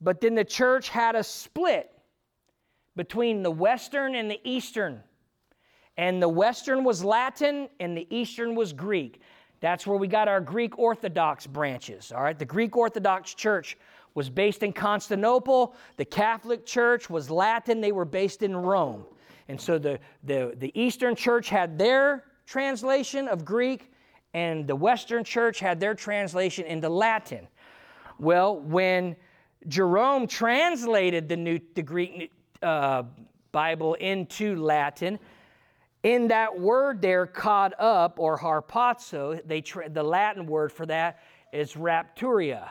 [0.00, 1.90] but then the church had a split
[2.94, 5.02] between the Western and the Eastern.
[5.96, 9.22] And the Western was Latin and the Eastern was Greek.
[9.58, 12.12] That's where we got our Greek Orthodox branches.
[12.12, 13.76] All right, the Greek Orthodox Church
[14.14, 15.74] was based in Constantinople.
[15.96, 17.80] The Catholic Church was Latin.
[17.80, 19.04] They were based in Rome.
[19.48, 23.92] And so the, the, the Eastern Church had their translation of Greek,
[24.34, 27.46] and the Western Church had their translation into Latin.
[28.18, 29.16] Well, when
[29.68, 32.32] Jerome translated the, new, the Greek
[32.62, 33.04] uh,
[33.52, 35.18] Bible into Latin,
[36.02, 41.20] in that word there, caught up or harpazo, they tra- the Latin word for that
[41.52, 42.68] is rapturia,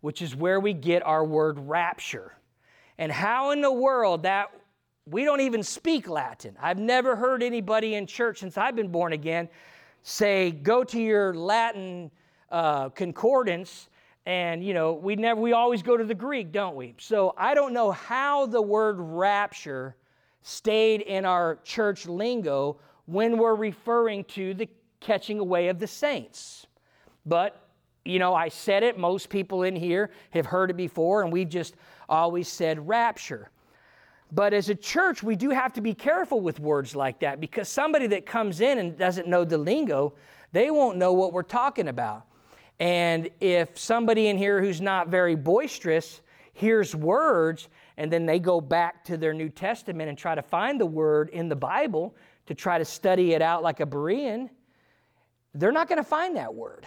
[0.00, 2.32] which is where we get our word rapture.
[2.96, 4.50] And how in the world that
[5.10, 6.56] we don't even speak Latin.
[6.60, 9.48] I've never heard anybody in church since I've been born again
[10.02, 12.10] say, go to your Latin
[12.50, 13.88] uh, concordance
[14.26, 17.54] and you know we never we always go to the greek don't we so i
[17.54, 19.96] don't know how the word rapture
[20.42, 24.68] stayed in our church lingo when we're referring to the
[25.00, 26.66] catching away of the saints.
[27.26, 27.60] But,
[28.04, 31.48] you know, I said it, most people in here have heard it before, and we've
[31.48, 31.74] just
[32.08, 33.50] always said rapture.
[34.32, 37.68] But as a church, we do have to be careful with words like that because
[37.68, 40.14] somebody that comes in and doesn't know the lingo,
[40.52, 42.26] they won't know what we're talking about.
[42.78, 46.20] And if somebody in here who's not very boisterous
[46.52, 50.80] hears words and then they go back to their New Testament and try to find
[50.80, 52.14] the word in the Bible
[52.46, 54.48] to try to study it out like a Berean,
[55.54, 56.86] they're not going to find that word.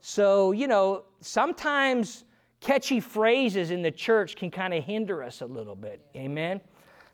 [0.00, 2.24] So, you know, sometimes
[2.60, 6.00] catchy phrases in the church can kind of hinder us a little bit.
[6.16, 6.60] Amen?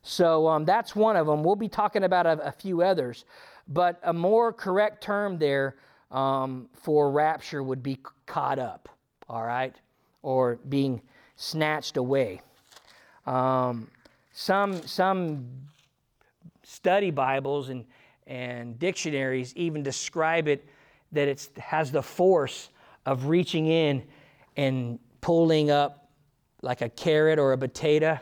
[0.03, 1.45] So um, that's one of them.
[1.45, 3.25] We'll be talking about a, a few others.
[3.69, 5.77] But a more correct term there
[6.11, 8.89] um, for rapture would be caught up,
[9.29, 9.75] all right?
[10.23, 11.03] Or being
[11.37, 12.41] snatched away.
[13.27, 13.89] Um,
[14.33, 15.47] some, some
[16.65, 17.85] study Bibles and,
[18.27, 20.67] and dictionaries even describe it
[21.13, 22.71] that it has the force
[23.07, 24.03] of reaching in
[24.57, 26.09] and pulling up
[26.63, 28.19] like a carrot or a potato.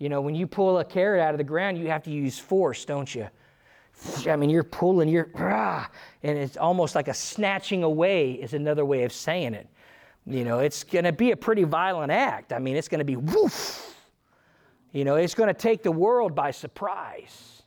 [0.00, 2.38] You know, when you pull a carrot out of the ground, you have to use
[2.38, 3.28] force, don't you?
[4.26, 5.30] I mean, you're pulling, you're,
[6.22, 9.68] and it's almost like a snatching away, is another way of saying it.
[10.26, 12.54] You know, it's going to be a pretty violent act.
[12.54, 13.94] I mean, it's going to be woof,
[14.92, 17.62] you know, it's going to take the world by surprise.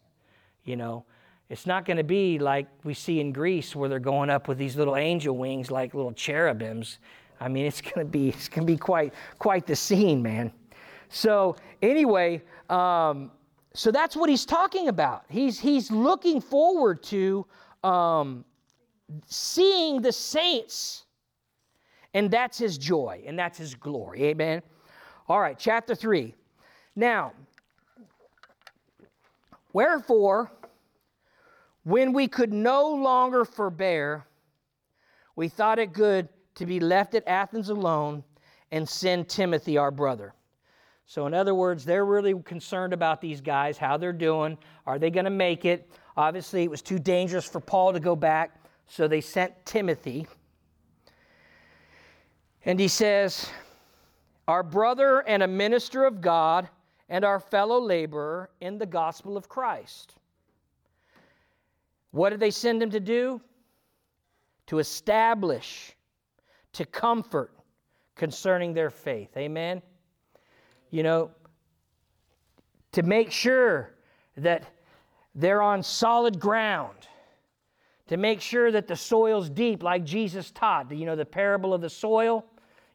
[0.66, 1.06] You know,
[1.50, 4.58] it's not going to be like we see in Greece where they're going up with
[4.58, 7.00] these little angel wings like little cherubims.
[7.40, 10.52] I mean, it's going to be it's going to be quite quite the scene, man.
[11.14, 13.32] So anyway, um,
[13.76, 15.26] so that's what he's talking about.
[15.30, 17.46] He's he's looking forward to
[17.84, 18.44] um,
[19.28, 21.06] seeing the saints,
[22.16, 24.24] and that's his joy and that's his glory.
[24.24, 24.64] Amen.
[25.30, 26.34] All right, chapter three.
[26.96, 27.34] Now,
[29.72, 30.52] wherefore,
[31.84, 34.26] when we could no longer forbear,
[35.36, 38.24] we thought it good to be left at Athens alone
[38.72, 40.34] and send Timothy, our brother.
[41.06, 44.58] So, in other words, they're really concerned about these guys, how they're doing.
[44.86, 45.92] Are they going to make it?
[46.16, 50.28] Obviously, it was too dangerous for Paul to go back, so they sent Timothy.
[52.66, 53.50] And he says,
[54.48, 56.70] Our brother and a minister of God
[57.10, 60.16] and our fellow laborer in the gospel of Christ.
[62.12, 63.42] What did they send him to do?
[64.68, 65.96] To establish,
[66.74, 67.52] to comfort
[68.16, 69.36] concerning their faith.
[69.36, 69.82] Amen?
[70.94, 71.32] You know,
[72.92, 73.96] to make sure
[74.38, 74.64] that
[75.34, 76.96] they're on solid ground,
[78.10, 80.92] to make sure that the soil's deep, like Jesus taught.
[80.92, 82.46] You know, the parable of the soil,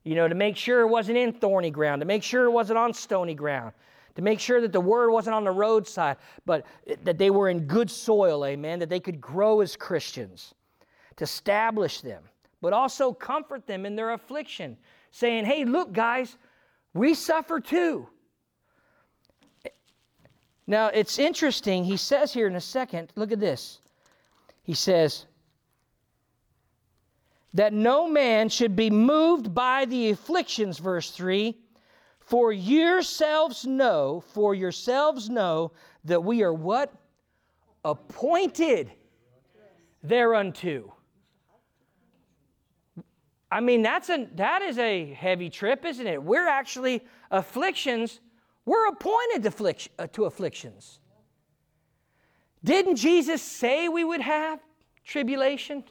[0.05, 2.79] you know, to make sure it wasn't in thorny ground, to make sure it wasn't
[2.79, 3.73] on stony ground,
[4.15, 6.67] to make sure that the word wasn't on the roadside, but
[7.03, 10.55] that they were in good soil, amen, that they could grow as Christians,
[11.17, 12.23] to establish them,
[12.63, 14.77] but also comfort them in their affliction,
[15.11, 16.39] saying, hey, look, guys,
[16.99, 18.09] we suffer too.
[20.67, 21.85] Now, it's interesting.
[21.85, 23.81] He says here in a second, look at this.
[24.63, 25.25] He says,
[27.55, 31.57] that no man should be moved by the afflictions, verse 3
[32.21, 35.73] For yourselves know, for yourselves know
[36.05, 36.93] that we are what?
[37.85, 38.93] Appointed
[40.03, 40.95] thereunto.
[43.51, 46.23] I mean, that's a, that is a heavy trip, isn't it?
[46.23, 48.21] We're actually afflictions,
[48.67, 51.01] we're appointed to, affliction, uh, to afflictions.
[52.63, 54.61] Didn't Jesus say we would have
[55.05, 55.85] tribulation?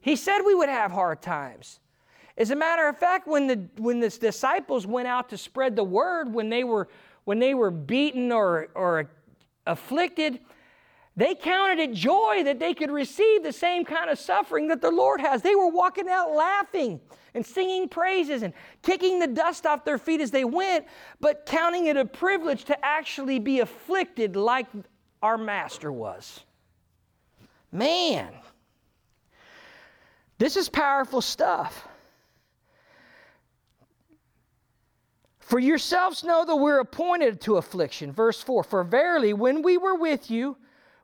[0.00, 1.80] He said we would have hard times.
[2.38, 5.84] As a matter of fact, when the, when the disciples went out to spread the
[5.84, 6.88] word, when they were,
[7.24, 9.10] when they were beaten or, or
[9.66, 10.40] afflicted,
[11.16, 14.90] they counted it joy that they could receive the same kind of suffering that the
[14.90, 15.42] Lord has.
[15.42, 17.00] They were walking out laughing
[17.34, 20.86] and singing praises and kicking the dust off their feet as they went,
[21.20, 24.66] but counting it a privilege to actually be afflicted like
[25.22, 26.40] our Master was.
[27.70, 28.32] Man,
[30.38, 31.88] this is powerful stuff.
[35.40, 38.12] For yourselves know that we're appointed to affliction.
[38.12, 40.56] Verse 4 For verily, when we were with you,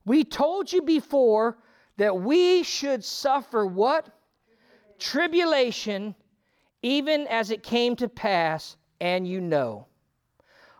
[0.04, 1.58] we told you before
[1.96, 4.08] that we should suffer what?
[4.98, 6.14] Tribulation,
[6.82, 9.86] even as it came to pass, and you know.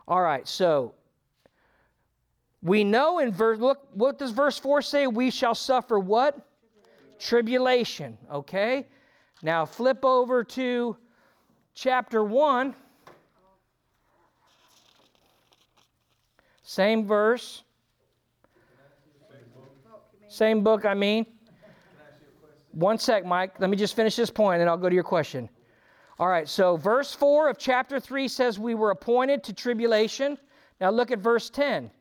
[0.07, 0.93] All right, so
[2.61, 5.07] we know in verse, look, what does verse 4 say?
[5.07, 6.39] We shall suffer what?
[7.19, 8.87] Tribulation, okay?
[9.41, 10.97] Now flip over to
[11.73, 12.75] chapter 1.
[16.63, 17.63] Same verse.
[20.39, 21.25] Same book, I mean.
[22.71, 23.59] One sec, Mike.
[23.59, 25.49] Let me just finish this point and I'll go to your question.
[26.17, 30.37] All right, so verse 4 of chapter 3 says we were appointed to tribulation.
[30.79, 31.91] Now look at verse 10.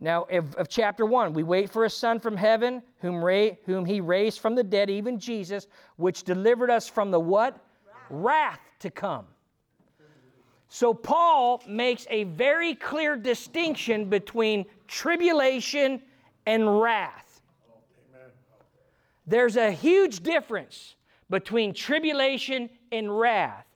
[0.00, 3.84] Now, of, of chapter 1, we wait for a son from heaven, whom, ra- whom
[3.84, 5.66] he raised from the dead, even Jesus,
[5.96, 7.62] which delivered us from the what?
[8.08, 9.26] Wrath, Wrath to come.
[10.68, 16.00] So, Paul makes a very clear distinction between tribulation
[16.46, 17.25] and wrath.
[19.26, 20.94] There's a huge difference
[21.28, 23.66] between tribulation and wrath.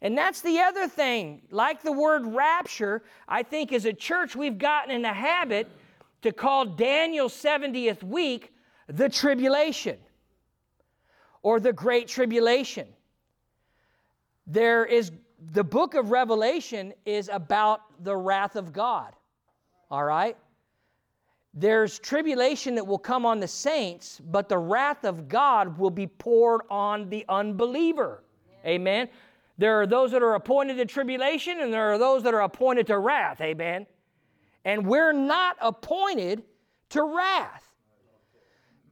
[0.00, 1.42] And that's the other thing.
[1.50, 5.68] Like the word rapture, I think as a church we've gotten in the habit
[6.22, 8.52] to call Daniel's 70th week
[8.86, 9.98] the tribulation
[11.42, 12.86] or the great tribulation.
[14.46, 15.10] There is
[15.52, 19.12] the book of Revelation is about the wrath of God.
[19.90, 20.36] All right?
[21.54, 26.08] There's tribulation that will come on the saints, but the wrath of God will be
[26.08, 28.24] poured on the unbeliever.
[28.66, 29.08] Amen.
[29.56, 32.88] There are those that are appointed to tribulation, and there are those that are appointed
[32.88, 33.40] to wrath.
[33.40, 33.86] Amen.
[34.64, 36.42] And we're not appointed
[36.90, 37.70] to wrath.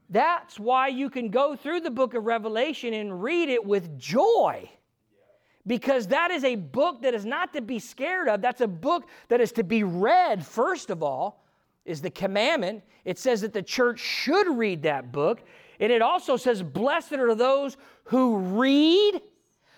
[0.09, 4.71] That's why you can go through the book of Revelation and read it with joy
[5.67, 8.43] because that is a book that is not to be scared of.
[8.43, 11.42] That's a book that is to be read, first of all,
[11.85, 12.83] is the commandment.
[13.05, 15.43] It says that the church should read that book.
[15.81, 19.21] And it also says, Blessed are those who read,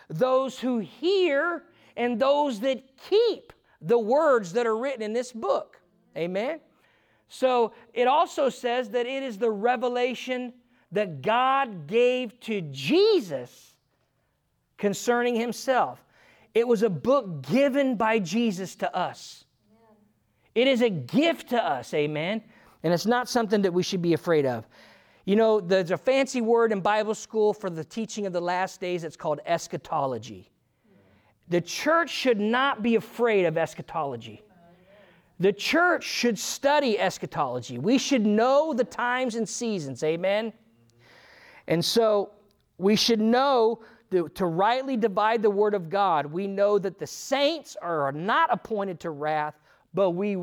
[0.08, 1.64] those who hear,
[1.96, 5.80] and those that keep the words that are written in this book.
[6.16, 6.60] Amen.
[7.28, 10.52] So it also says that it is the revelation
[10.92, 13.74] that God gave to Jesus
[14.78, 16.04] concerning himself.
[16.54, 19.44] It was a book given by Jesus to us.
[20.54, 22.42] It is a gift to us, amen.
[22.82, 24.66] And it's not something that we should be afraid of.
[25.24, 28.80] You know, there's a fancy word in Bible school for the teaching of the last
[28.80, 30.50] days, it's called eschatology.
[31.48, 34.42] The church should not be afraid of eschatology.
[35.40, 37.78] The church should study eschatology.
[37.78, 40.52] We should know the times and seasons, amen?
[41.66, 42.30] And so
[42.78, 43.80] we should know
[44.10, 48.52] to, to rightly divide the word of God, we know that the saints are not
[48.52, 49.54] appointed to wrath,
[49.94, 50.36] but we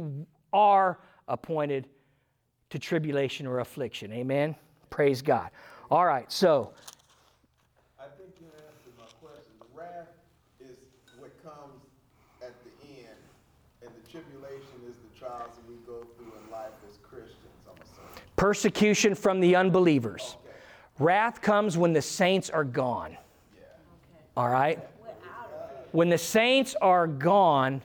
[0.54, 1.88] are appointed
[2.70, 4.12] to tribulation or affliction.
[4.14, 4.56] Amen?
[4.90, 5.50] Praise God.
[5.90, 6.74] All right, so.
[8.00, 9.52] I think you answered my question.
[9.76, 10.08] Wrath
[10.60, 10.78] is
[11.18, 11.84] what comes
[12.42, 13.18] at the end,
[13.82, 17.36] and the tribulation is the trials that we go through in life as Christians,
[17.68, 18.24] I'm assuming.
[18.38, 20.38] Persecution from the unbelievers.
[20.46, 20.56] Okay.
[21.00, 23.18] Wrath comes when the saints are gone.
[23.56, 23.64] Yeah.
[24.38, 24.80] All right?
[25.92, 27.82] When the saints are gone,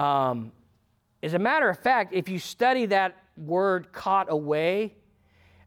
[0.00, 0.52] um,
[1.22, 4.94] as a matter of fact, if you study that word caught away,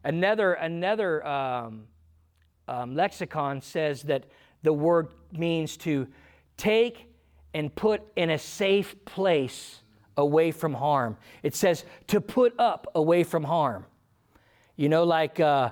[0.02, 1.84] another, another um,
[2.66, 4.24] um, lexicon says that
[4.64, 6.08] the word means to
[6.56, 7.06] take
[7.52, 9.80] and put in a safe place
[10.16, 11.16] away from harm.
[11.44, 13.86] It says to put up away from harm.
[14.76, 15.70] You know, like uh,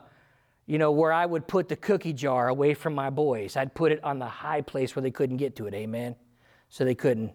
[0.67, 3.57] you know, where I would put the cookie jar away from my boys.
[3.57, 5.75] I'd put it on the high place where they couldn't get to it.
[5.75, 6.15] Amen.
[6.69, 7.33] So they couldn't.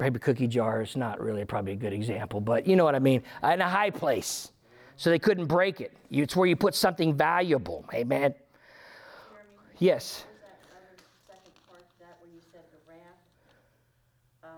[0.00, 2.98] Maybe cookie jar is not really probably a good example, but you know what I
[2.98, 3.22] mean.
[3.44, 4.50] In a high place.
[4.96, 5.92] So they couldn't break it.
[6.10, 7.84] It's where you put something valuable.
[7.92, 8.32] Amen.
[8.32, 8.38] Jeremy,
[9.78, 10.24] Yes.
[10.24, 10.40] what
[11.28, 12.98] that part that where you said the wrath?
[14.44, 14.50] um,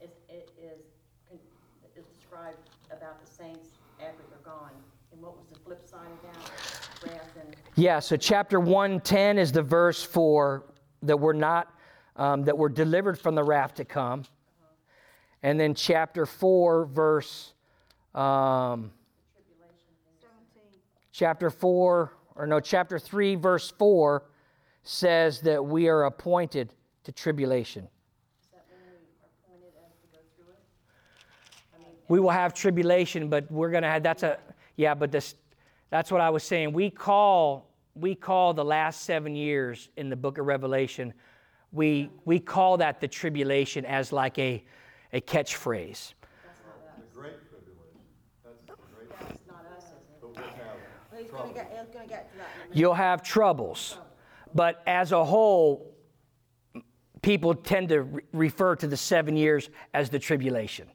[0.00, 1.40] Is, it is,
[1.94, 2.58] described
[2.90, 3.68] about the saints
[4.00, 4.70] after they're gone.
[5.12, 7.10] And what was the flip side of that?
[7.12, 10.64] Wrath and, Yeah, so chapter 110 is the verse for
[11.02, 11.72] that we're not,
[12.18, 14.24] um, that we're delivered from the wrath to come.
[15.42, 17.54] And then chapter 4, verse,
[18.14, 18.90] um,
[21.12, 24.24] chapter 4, or no, chapter 3, verse 4
[24.82, 27.88] says that we are appointed to tribulation.
[32.08, 34.38] we will have tribulation, but we're going to have, that's a,
[34.76, 35.34] yeah, but this,
[35.90, 36.72] that's what I was saying.
[36.72, 41.12] We call, we call the last seven years in the book of Revelation,
[41.72, 44.64] we, we call that the tribulation as like a,
[45.12, 46.14] a catchphrase.
[52.72, 53.98] You'll have troubles,
[54.54, 55.94] but as a whole,
[57.22, 60.88] people tend to re- refer to the seven years as the tribulation.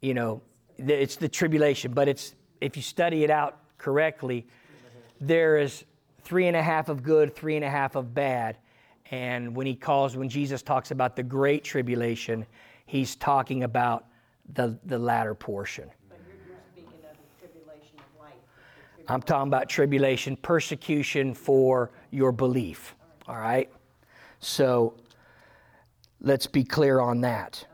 [0.00, 0.42] You know,
[0.78, 4.46] it's the tribulation, but it's if you study it out correctly,
[5.20, 5.84] there is
[6.22, 8.58] three and a half of good, three and a half of bad.
[9.10, 12.46] And when he calls, when Jesus talks about the great tribulation,
[12.86, 14.06] he's talking about
[14.54, 15.88] the, the latter portion.
[16.08, 18.32] But you're, you're speaking of the tribulation of life.
[18.94, 22.96] tribulation- I'm talking about tribulation, persecution for your belief.
[23.28, 23.70] All right?
[24.40, 24.94] So
[26.20, 27.64] let's be clear on that.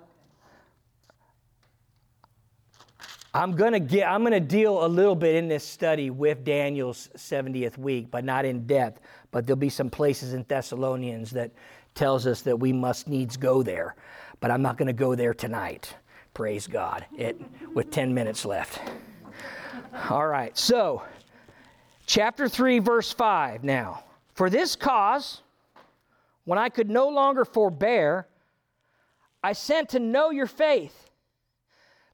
[3.34, 6.44] I'm going to get I'm going to deal a little bit in this study with
[6.44, 9.00] Daniel's 70th week, but not in depth,
[9.32, 11.50] but there'll be some places in Thessalonians that
[11.94, 13.96] tells us that we must needs go there.
[14.40, 15.94] But I'm not going to go there tonight.
[16.34, 17.04] Praise God.
[17.16, 17.40] It
[17.74, 18.80] with 10 minutes left.
[20.10, 20.56] All right.
[20.56, 21.02] So,
[22.06, 24.04] chapter 3 verse 5 now.
[24.34, 25.42] For this cause
[26.44, 28.26] when I could no longer forbear,
[29.42, 31.10] I sent to know your faith,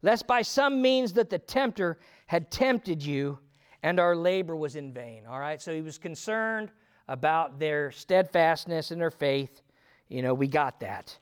[0.03, 3.39] lest by some means that the tempter had tempted you
[3.83, 5.25] and our labor was in vain.
[5.27, 6.71] All right, so he was concerned
[7.09, 9.63] about their steadfastness and their faith.
[10.09, 11.17] You know, we got that.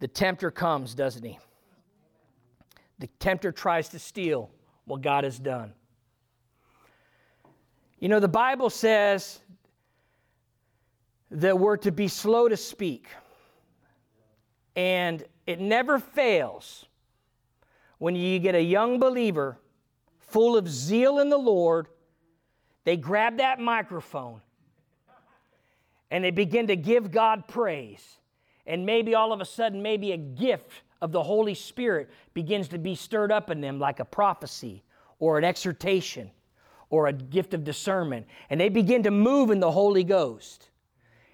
[0.00, 1.38] The tempter comes, doesn't he?
[2.98, 4.50] The tempter tries to steal
[4.84, 5.72] what God has done.
[7.98, 9.40] You know, the Bible says
[11.30, 13.08] that we're to be slow to speak.
[14.74, 16.84] And it never fails
[17.98, 19.58] when you get a young believer
[20.18, 21.88] full of zeal in the Lord,
[22.84, 24.42] they grab that microphone
[26.10, 28.18] and they begin to give God praise.
[28.66, 32.78] And maybe all of a sudden, maybe a gift of the Holy Spirit begins to
[32.78, 34.82] be stirred up in them, like a prophecy
[35.18, 36.30] or an exhortation
[36.90, 38.26] or a gift of discernment.
[38.50, 40.70] And they begin to move in the Holy Ghost.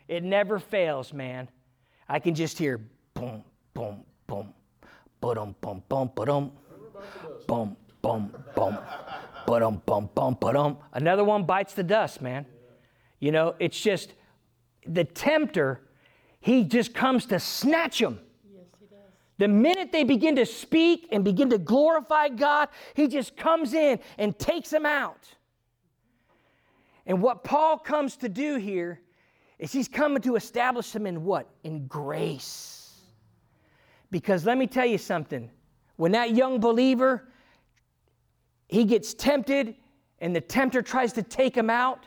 [0.09, 1.49] It never fails, man.
[2.09, 2.81] I can just hear
[3.15, 4.53] boom, boom, boom,
[5.21, 6.53] ba-dum, bum, bum, ba-dum,
[7.47, 8.79] boom, boom, boom,
[9.47, 10.79] ba-dum, bum, bum, ba-dum.
[10.93, 12.45] Another one bites the dust, man.
[13.21, 14.15] You know, it's just
[14.87, 15.83] the tempter,
[16.41, 18.21] he just comes to snatch them.
[19.39, 23.99] The minute they begin to speak and begin to glorify God, he just comes in
[24.19, 25.27] and takes them out.
[27.07, 29.01] And what Paul comes to do here
[29.59, 31.49] is he's coming to establish them in what?
[31.65, 33.01] In grace.
[34.11, 35.51] Because let me tell you something.
[35.97, 37.29] When that young believer
[38.69, 39.77] he gets tempted
[40.21, 42.07] and the tempter tries to take him out,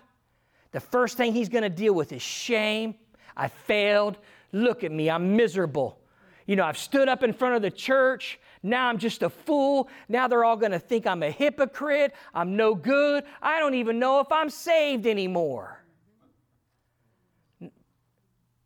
[0.75, 2.95] the first thing he's going to deal with is shame.
[3.37, 4.17] I failed.
[4.51, 5.09] Look at me.
[5.09, 6.01] I'm miserable.
[6.47, 8.37] You know, I've stood up in front of the church.
[8.61, 9.87] Now I'm just a fool.
[10.09, 12.13] Now they're all going to think I'm a hypocrite.
[12.33, 13.23] I'm no good.
[13.41, 15.81] I don't even know if I'm saved anymore.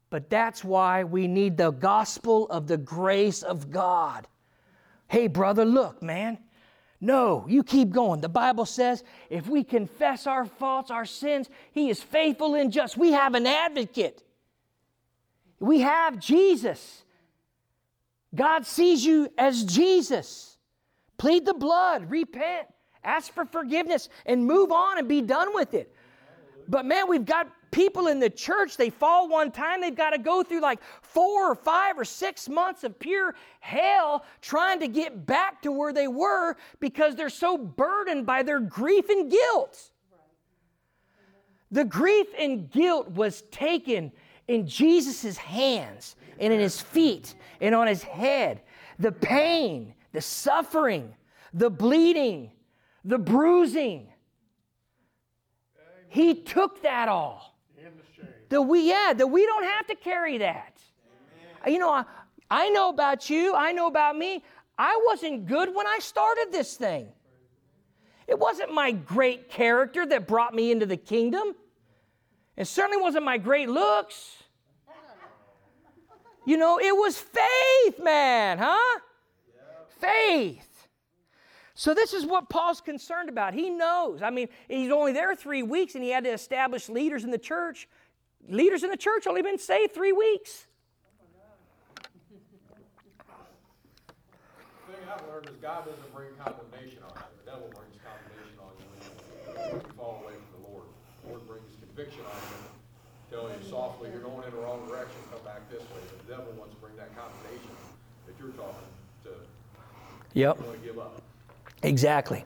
[0.09, 4.27] But that's why we need the gospel of the grace of God.
[5.09, 6.39] Hey, brother, look, man.
[7.01, 8.19] No, you keep going.
[8.19, 12.97] The Bible says if we confess our faults, our sins, He is faithful and just.
[12.97, 14.23] We have an advocate.
[15.59, 17.03] We have Jesus.
[18.35, 20.57] God sees you as Jesus.
[21.17, 22.67] Plead the blood, repent,
[23.03, 25.93] ask for forgiveness, and move on and be done with it.
[26.67, 30.17] But man, we've got people in the church, they fall one time, they've got to
[30.17, 35.25] go through like four or five or six months of pure hell trying to get
[35.25, 39.91] back to where they were because they're so burdened by their grief and guilt.
[41.71, 44.11] The grief and guilt was taken
[44.47, 48.61] in Jesus' hands and in his feet and on his head.
[48.97, 51.13] The pain, the suffering,
[51.53, 52.51] the bleeding,
[53.05, 54.07] the bruising.
[56.07, 57.58] He took that all.
[58.49, 60.77] That we, yeah, that we don't have to carry that.
[61.67, 62.05] You know, I,
[62.49, 64.43] I know about you, I know about me.
[64.77, 67.09] I wasn't good when I started this thing.
[68.27, 71.55] It wasn't my great character that brought me into the kingdom.
[72.55, 74.35] It certainly wasn't my great looks.
[76.45, 78.99] You know, it was faith, man, huh?
[79.99, 80.87] Faith.
[81.75, 83.53] So, this is what Paul's concerned about.
[83.53, 84.21] He knows.
[84.21, 87.37] I mean, he's only there three weeks and he had to establish leaders in the
[87.37, 87.87] church.
[88.47, 90.65] Leaders in the church only been saved three weeks.
[91.95, 92.01] The
[94.93, 97.21] thing I've learned is God doesn't bring condemnation on you.
[97.45, 100.87] The devil brings condemnation on you when you fall away from the Lord.
[101.23, 102.57] The Lord brings conviction on you,
[103.29, 106.01] tell you softly, you're going in the wrong direction, come back this way.
[106.25, 107.69] The devil wants to bring that condemnation
[108.25, 108.87] that you're talking
[109.25, 109.29] to.
[110.33, 110.57] Yep.
[110.57, 111.21] You want to give up.
[111.83, 112.45] Exactly.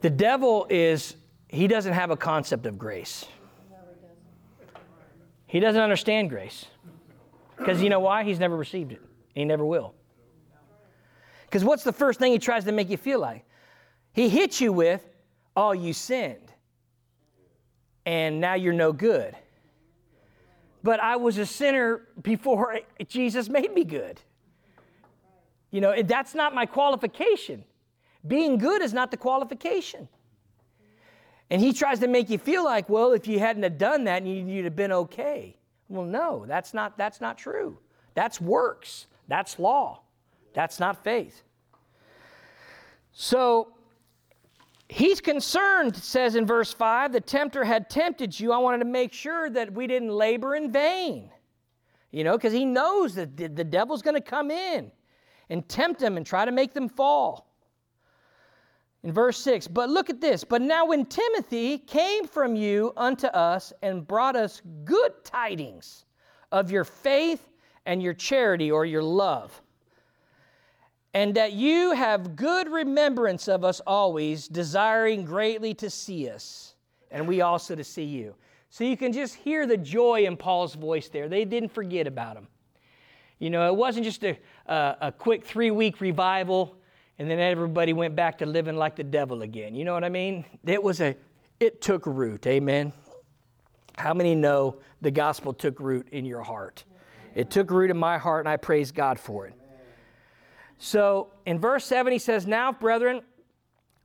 [0.00, 1.16] The devil is,
[1.48, 3.24] he doesn't have a concept of grace.
[5.46, 6.66] He doesn't understand grace.
[7.56, 8.24] Because you know why?
[8.24, 9.00] He's never received it.
[9.34, 9.94] He never will.
[11.44, 13.44] Because what's the first thing he tries to make you feel like?
[14.12, 15.06] He hits you with,
[15.56, 16.52] oh, you sinned.
[18.04, 19.34] And now you're no good.
[20.82, 24.20] But I was a sinner before Jesus made me good.
[25.70, 27.64] You know, that's not my qualification.
[28.26, 30.08] Being good is not the qualification.
[31.50, 34.26] And he tries to make you feel like, well, if you hadn't have done that,
[34.26, 35.56] you'd have been okay.
[35.88, 37.78] Well, no, that's not, that's not true.
[38.14, 39.06] That's works.
[39.28, 40.00] That's law.
[40.54, 41.42] That's not faith.
[43.12, 43.68] So
[44.88, 48.52] he's concerned, says in verse 5, the tempter had tempted you.
[48.52, 51.30] I wanted to make sure that we didn't labor in vain.
[52.10, 54.90] You know, because he knows that the devil's going to come in
[55.50, 57.45] and tempt them and try to make them fall.
[59.06, 60.42] In verse 6, but look at this.
[60.42, 66.06] But now when Timothy came from you unto us and brought us good tidings
[66.50, 67.48] of your faith
[67.86, 69.62] and your charity or your love,
[71.14, 76.74] and that you have good remembrance of us always, desiring greatly to see us,
[77.12, 78.34] and we also to see you.
[78.70, 81.28] So you can just hear the joy in Paul's voice there.
[81.28, 82.48] They didn't forget about him.
[83.38, 84.36] You know, it wasn't just a,
[84.66, 86.76] a, a quick three week revival
[87.18, 89.74] and then everybody went back to living like the devil again.
[89.74, 90.44] You know what I mean?
[90.64, 91.16] It was a,
[91.60, 92.46] it took root.
[92.46, 92.92] Amen.
[93.96, 96.84] How many know the gospel took root in your heart?
[97.34, 99.54] It took root in my heart, and I praise God for it.
[100.78, 103.22] So in verse 7, he says, Now, brethren,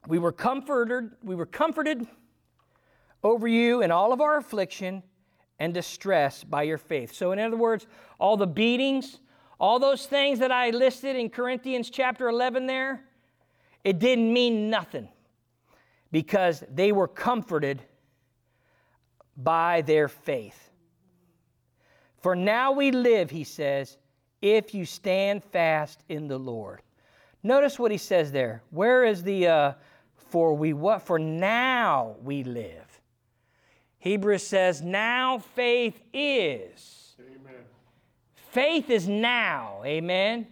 [0.07, 2.07] we were comforted, we were comforted
[3.23, 5.03] over you in all of our affliction
[5.59, 7.13] and distress by your faith.
[7.13, 7.85] So, in other words,
[8.19, 9.19] all the beatings,
[9.61, 13.03] all those things that I listed in Corinthians chapter 11 there,
[13.83, 15.07] it didn't mean nothing
[16.11, 17.79] because they were comforted
[19.37, 20.71] by their faith.
[22.17, 23.99] For now we live, he says,
[24.41, 26.81] if you stand fast in the Lord.
[27.43, 28.63] Notice what he says there.
[28.71, 29.73] Where is the uh,
[30.15, 31.03] for we what?
[31.03, 32.99] For now we live.
[33.99, 37.13] Hebrews says, now faith is.
[38.51, 40.45] Faith is now, amen?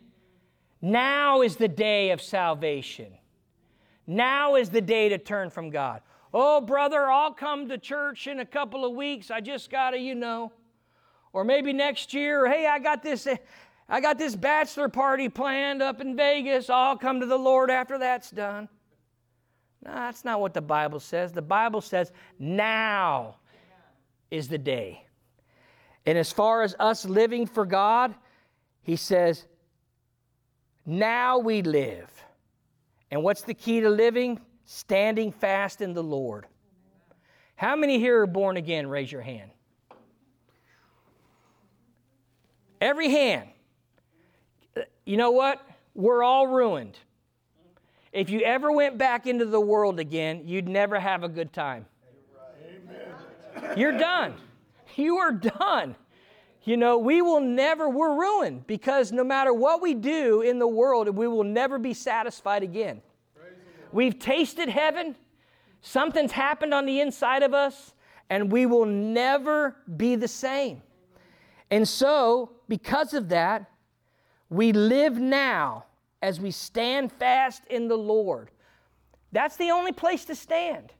[0.82, 3.12] Now is the day of salvation.
[4.08, 6.02] Now is the day to turn from God.
[6.34, 9.30] Oh, brother, I'll come to church in a couple of weeks.
[9.30, 10.54] I just got to, you know.
[11.34, 13.28] Or maybe next year, hey, I got this
[13.90, 16.70] I got this bachelor party planned up in Vegas.
[16.70, 18.70] I'll come to the Lord after that's done.
[19.84, 21.34] No, that's not what the Bible says.
[21.34, 23.36] The Bible says now
[24.32, 25.06] is the day.
[26.10, 28.16] And as far as us living for God,
[28.82, 29.46] he says,
[30.84, 32.10] now we live.
[33.12, 34.40] And what's the key to living?
[34.66, 36.48] Standing fast in the Lord.
[37.54, 38.88] How many here are born again?
[38.88, 39.52] Raise your hand.
[42.82, 43.48] Every hand.
[45.06, 45.62] You know what?
[45.94, 46.98] We're all ruined.
[48.12, 51.86] If you ever went back into the world again, you'd never have a good time.
[53.78, 54.34] You're done.
[55.00, 55.96] You are done.
[56.64, 60.68] You know, we will never, we're ruined because no matter what we do in the
[60.68, 63.02] world, we will never be satisfied again.
[63.92, 65.16] We've tasted heaven,
[65.82, 67.94] something's happened on the inside of us,
[68.30, 70.84] and we will never be the same.
[71.72, 73.72] And so, because of that,
[74.50, 75.86] we live now
[76.22, 78.52] as we stand fast in the Lord.
[79.32, 80.92] That's the only place to stand.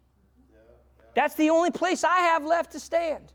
[1.14, 3.34] That's the only place I have left to stand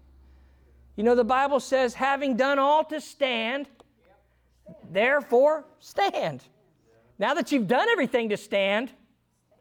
[0.97, 3.69] You know, the Bible says, having done all to stand,
[4.91, 6.45] therefore stand.
[7.19, 8.91] Now that you've done everything to stand,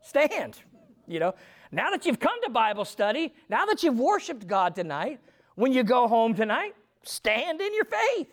[0.02, 0.60] stand.
[1.08, 1.36] You know,
[1.72, 5.20] now that you've come to Bible study, now that you've worshiped God tonight,
[5.56, 8.28] when you go home tonight, stand in your faith.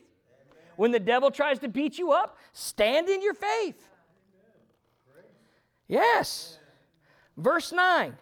[0.76, 3.86] When the devil tries to beat you up, stand in your faith.
[5.88, 6.59] Yes.
[7.36, 8.16] Verse 9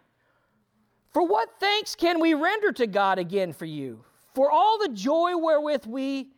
[1.13, 4.05] For what thanks can we render to God again for you?
[4.39, 6.31] For all the joy wherewith we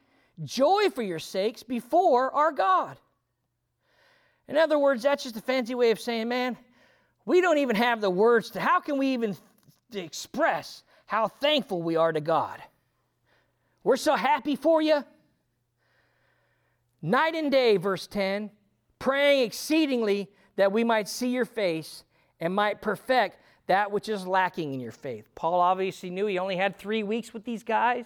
[0.43, 2.97] joy for your sakes before our God.
[4.49, 6.57] In other words, that's just a fancy way of saying, man,
[7.27, 9.37] we don't even have the words to, how can we even
[9.93, 12.63] express how thankful we are to God?
[13.85, 15.05] We're so happy for you.
[17.03, 18.51] Night and day, verse 10,
[18.99, 22.05] praying exceedingly that we might see your face
[22.41, 23.37] and might perfect
[23.71, 25.29] that which is lacking in your faith.
[25.37, 28.05] Paul obviously knew he only had three weeks with these guys.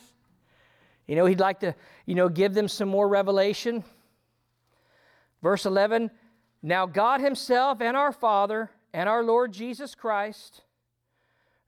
[1.06, 3.82] You know, he'd like to, you know, give them some more revelation.
[5.42, 6.10] Verse 11
[6.62, 10.60] Now God Himself and our Father and our Lord Jesus Christ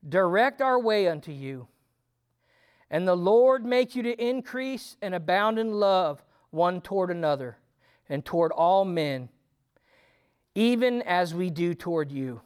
[0.07, 1.67] direct our way unto you.
[2.91, 7.57] And the Lord make you to increase and abound in love one toward another
[8.11, 9.31] and toward all men,
[10.55, 12.43] even as we do toward you.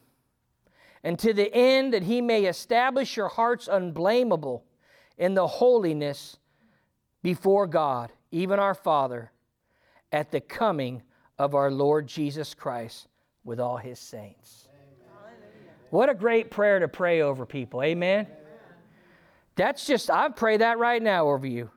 [1.02, 4.64] And to the end that he may establish your hearts unblameable
[5.16, 6.36] in the holiness
[7.22, 9.32] before God, even our Father,
[10.12, 11.02] at the coming
[11.38, 13.08] of our Lord Jesus Christ
[13.44, 14.68] with all his saints.
[15.90, 17.82] What a great prayer to pray over people.
[17.82, 18.26] Amen.
[19.56, 21.70] That's just, I pray that right now over you.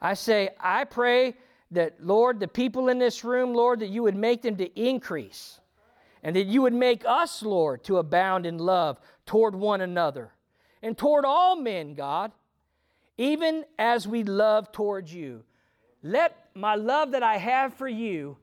[0.00, 1.34] I say, I pray
[1.70, 5.60] that, Lord, the people in this room, Lord, that you would make them to increase
[6.26, 10.32] and that you would make us, Lord, to abound in love toward one another
[10.82, 12.32] and toward all men, God,
[13.16, 15.44] even as we love towards you.
[16.02, 18.38] Let my love that I have for you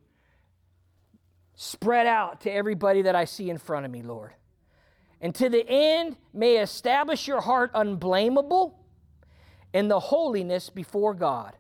[1.56, 4.32] spread out to everybody that I see in front of me, Lord.
[5.20, 8.80] And to the end, may establish your heart unblameable
[9.74, 11.58] in the holiness before God,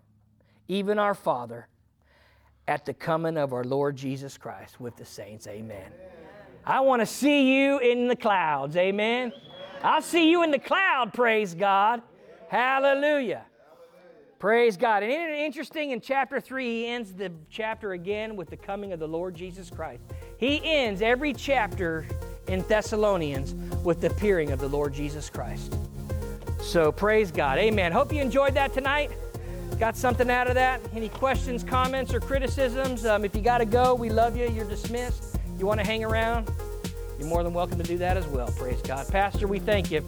[0.69, 1.67] even our Father,
[2.67, 5.47] at the coming of our Lord Jesus Christ with the saints.
[5.47, 5.91] Amen.
[6.65, 8.77] I want to see you in the clouds.
[8.77, 9.33] Amen.
[9.81, 12.01] I'll see you in the cloud, praise God.
[12.47, 13.43] Hallelujah.
[14.39, 15.03] Praise God.
[15.03, 18.93] And isn't it interesting in chapter 3, he ends the chapter again with the coming
[18.93, 20.03] of the Lord Jesus Christ.
[20.37, 22.05] He ends every chapter
[22.47, 23.53] in Thessalonians
[23.83, 25.77] with the appearing of the Lord Jesus Christ.
[26.61, 27.57] So praise God.
[27.57, 27.91] Amen.
[27.91, 29.11] Hope you enjoyed that tonight.
[29.79, 30.79] Got something out of that?
[30.95, 33.05] Any questions, comments, or criticisms?
[33.05, 34.47] Um, if you got to go, we love you.
[34.49, 35.37] You're dismissed.
[35.59, 36.49] You want to hang around?
[37.19, 38.47] You're more than welcome to do that as well.
[38.57, 39.07] Praise God.
[39.09, 40.05] Pastor, we thank you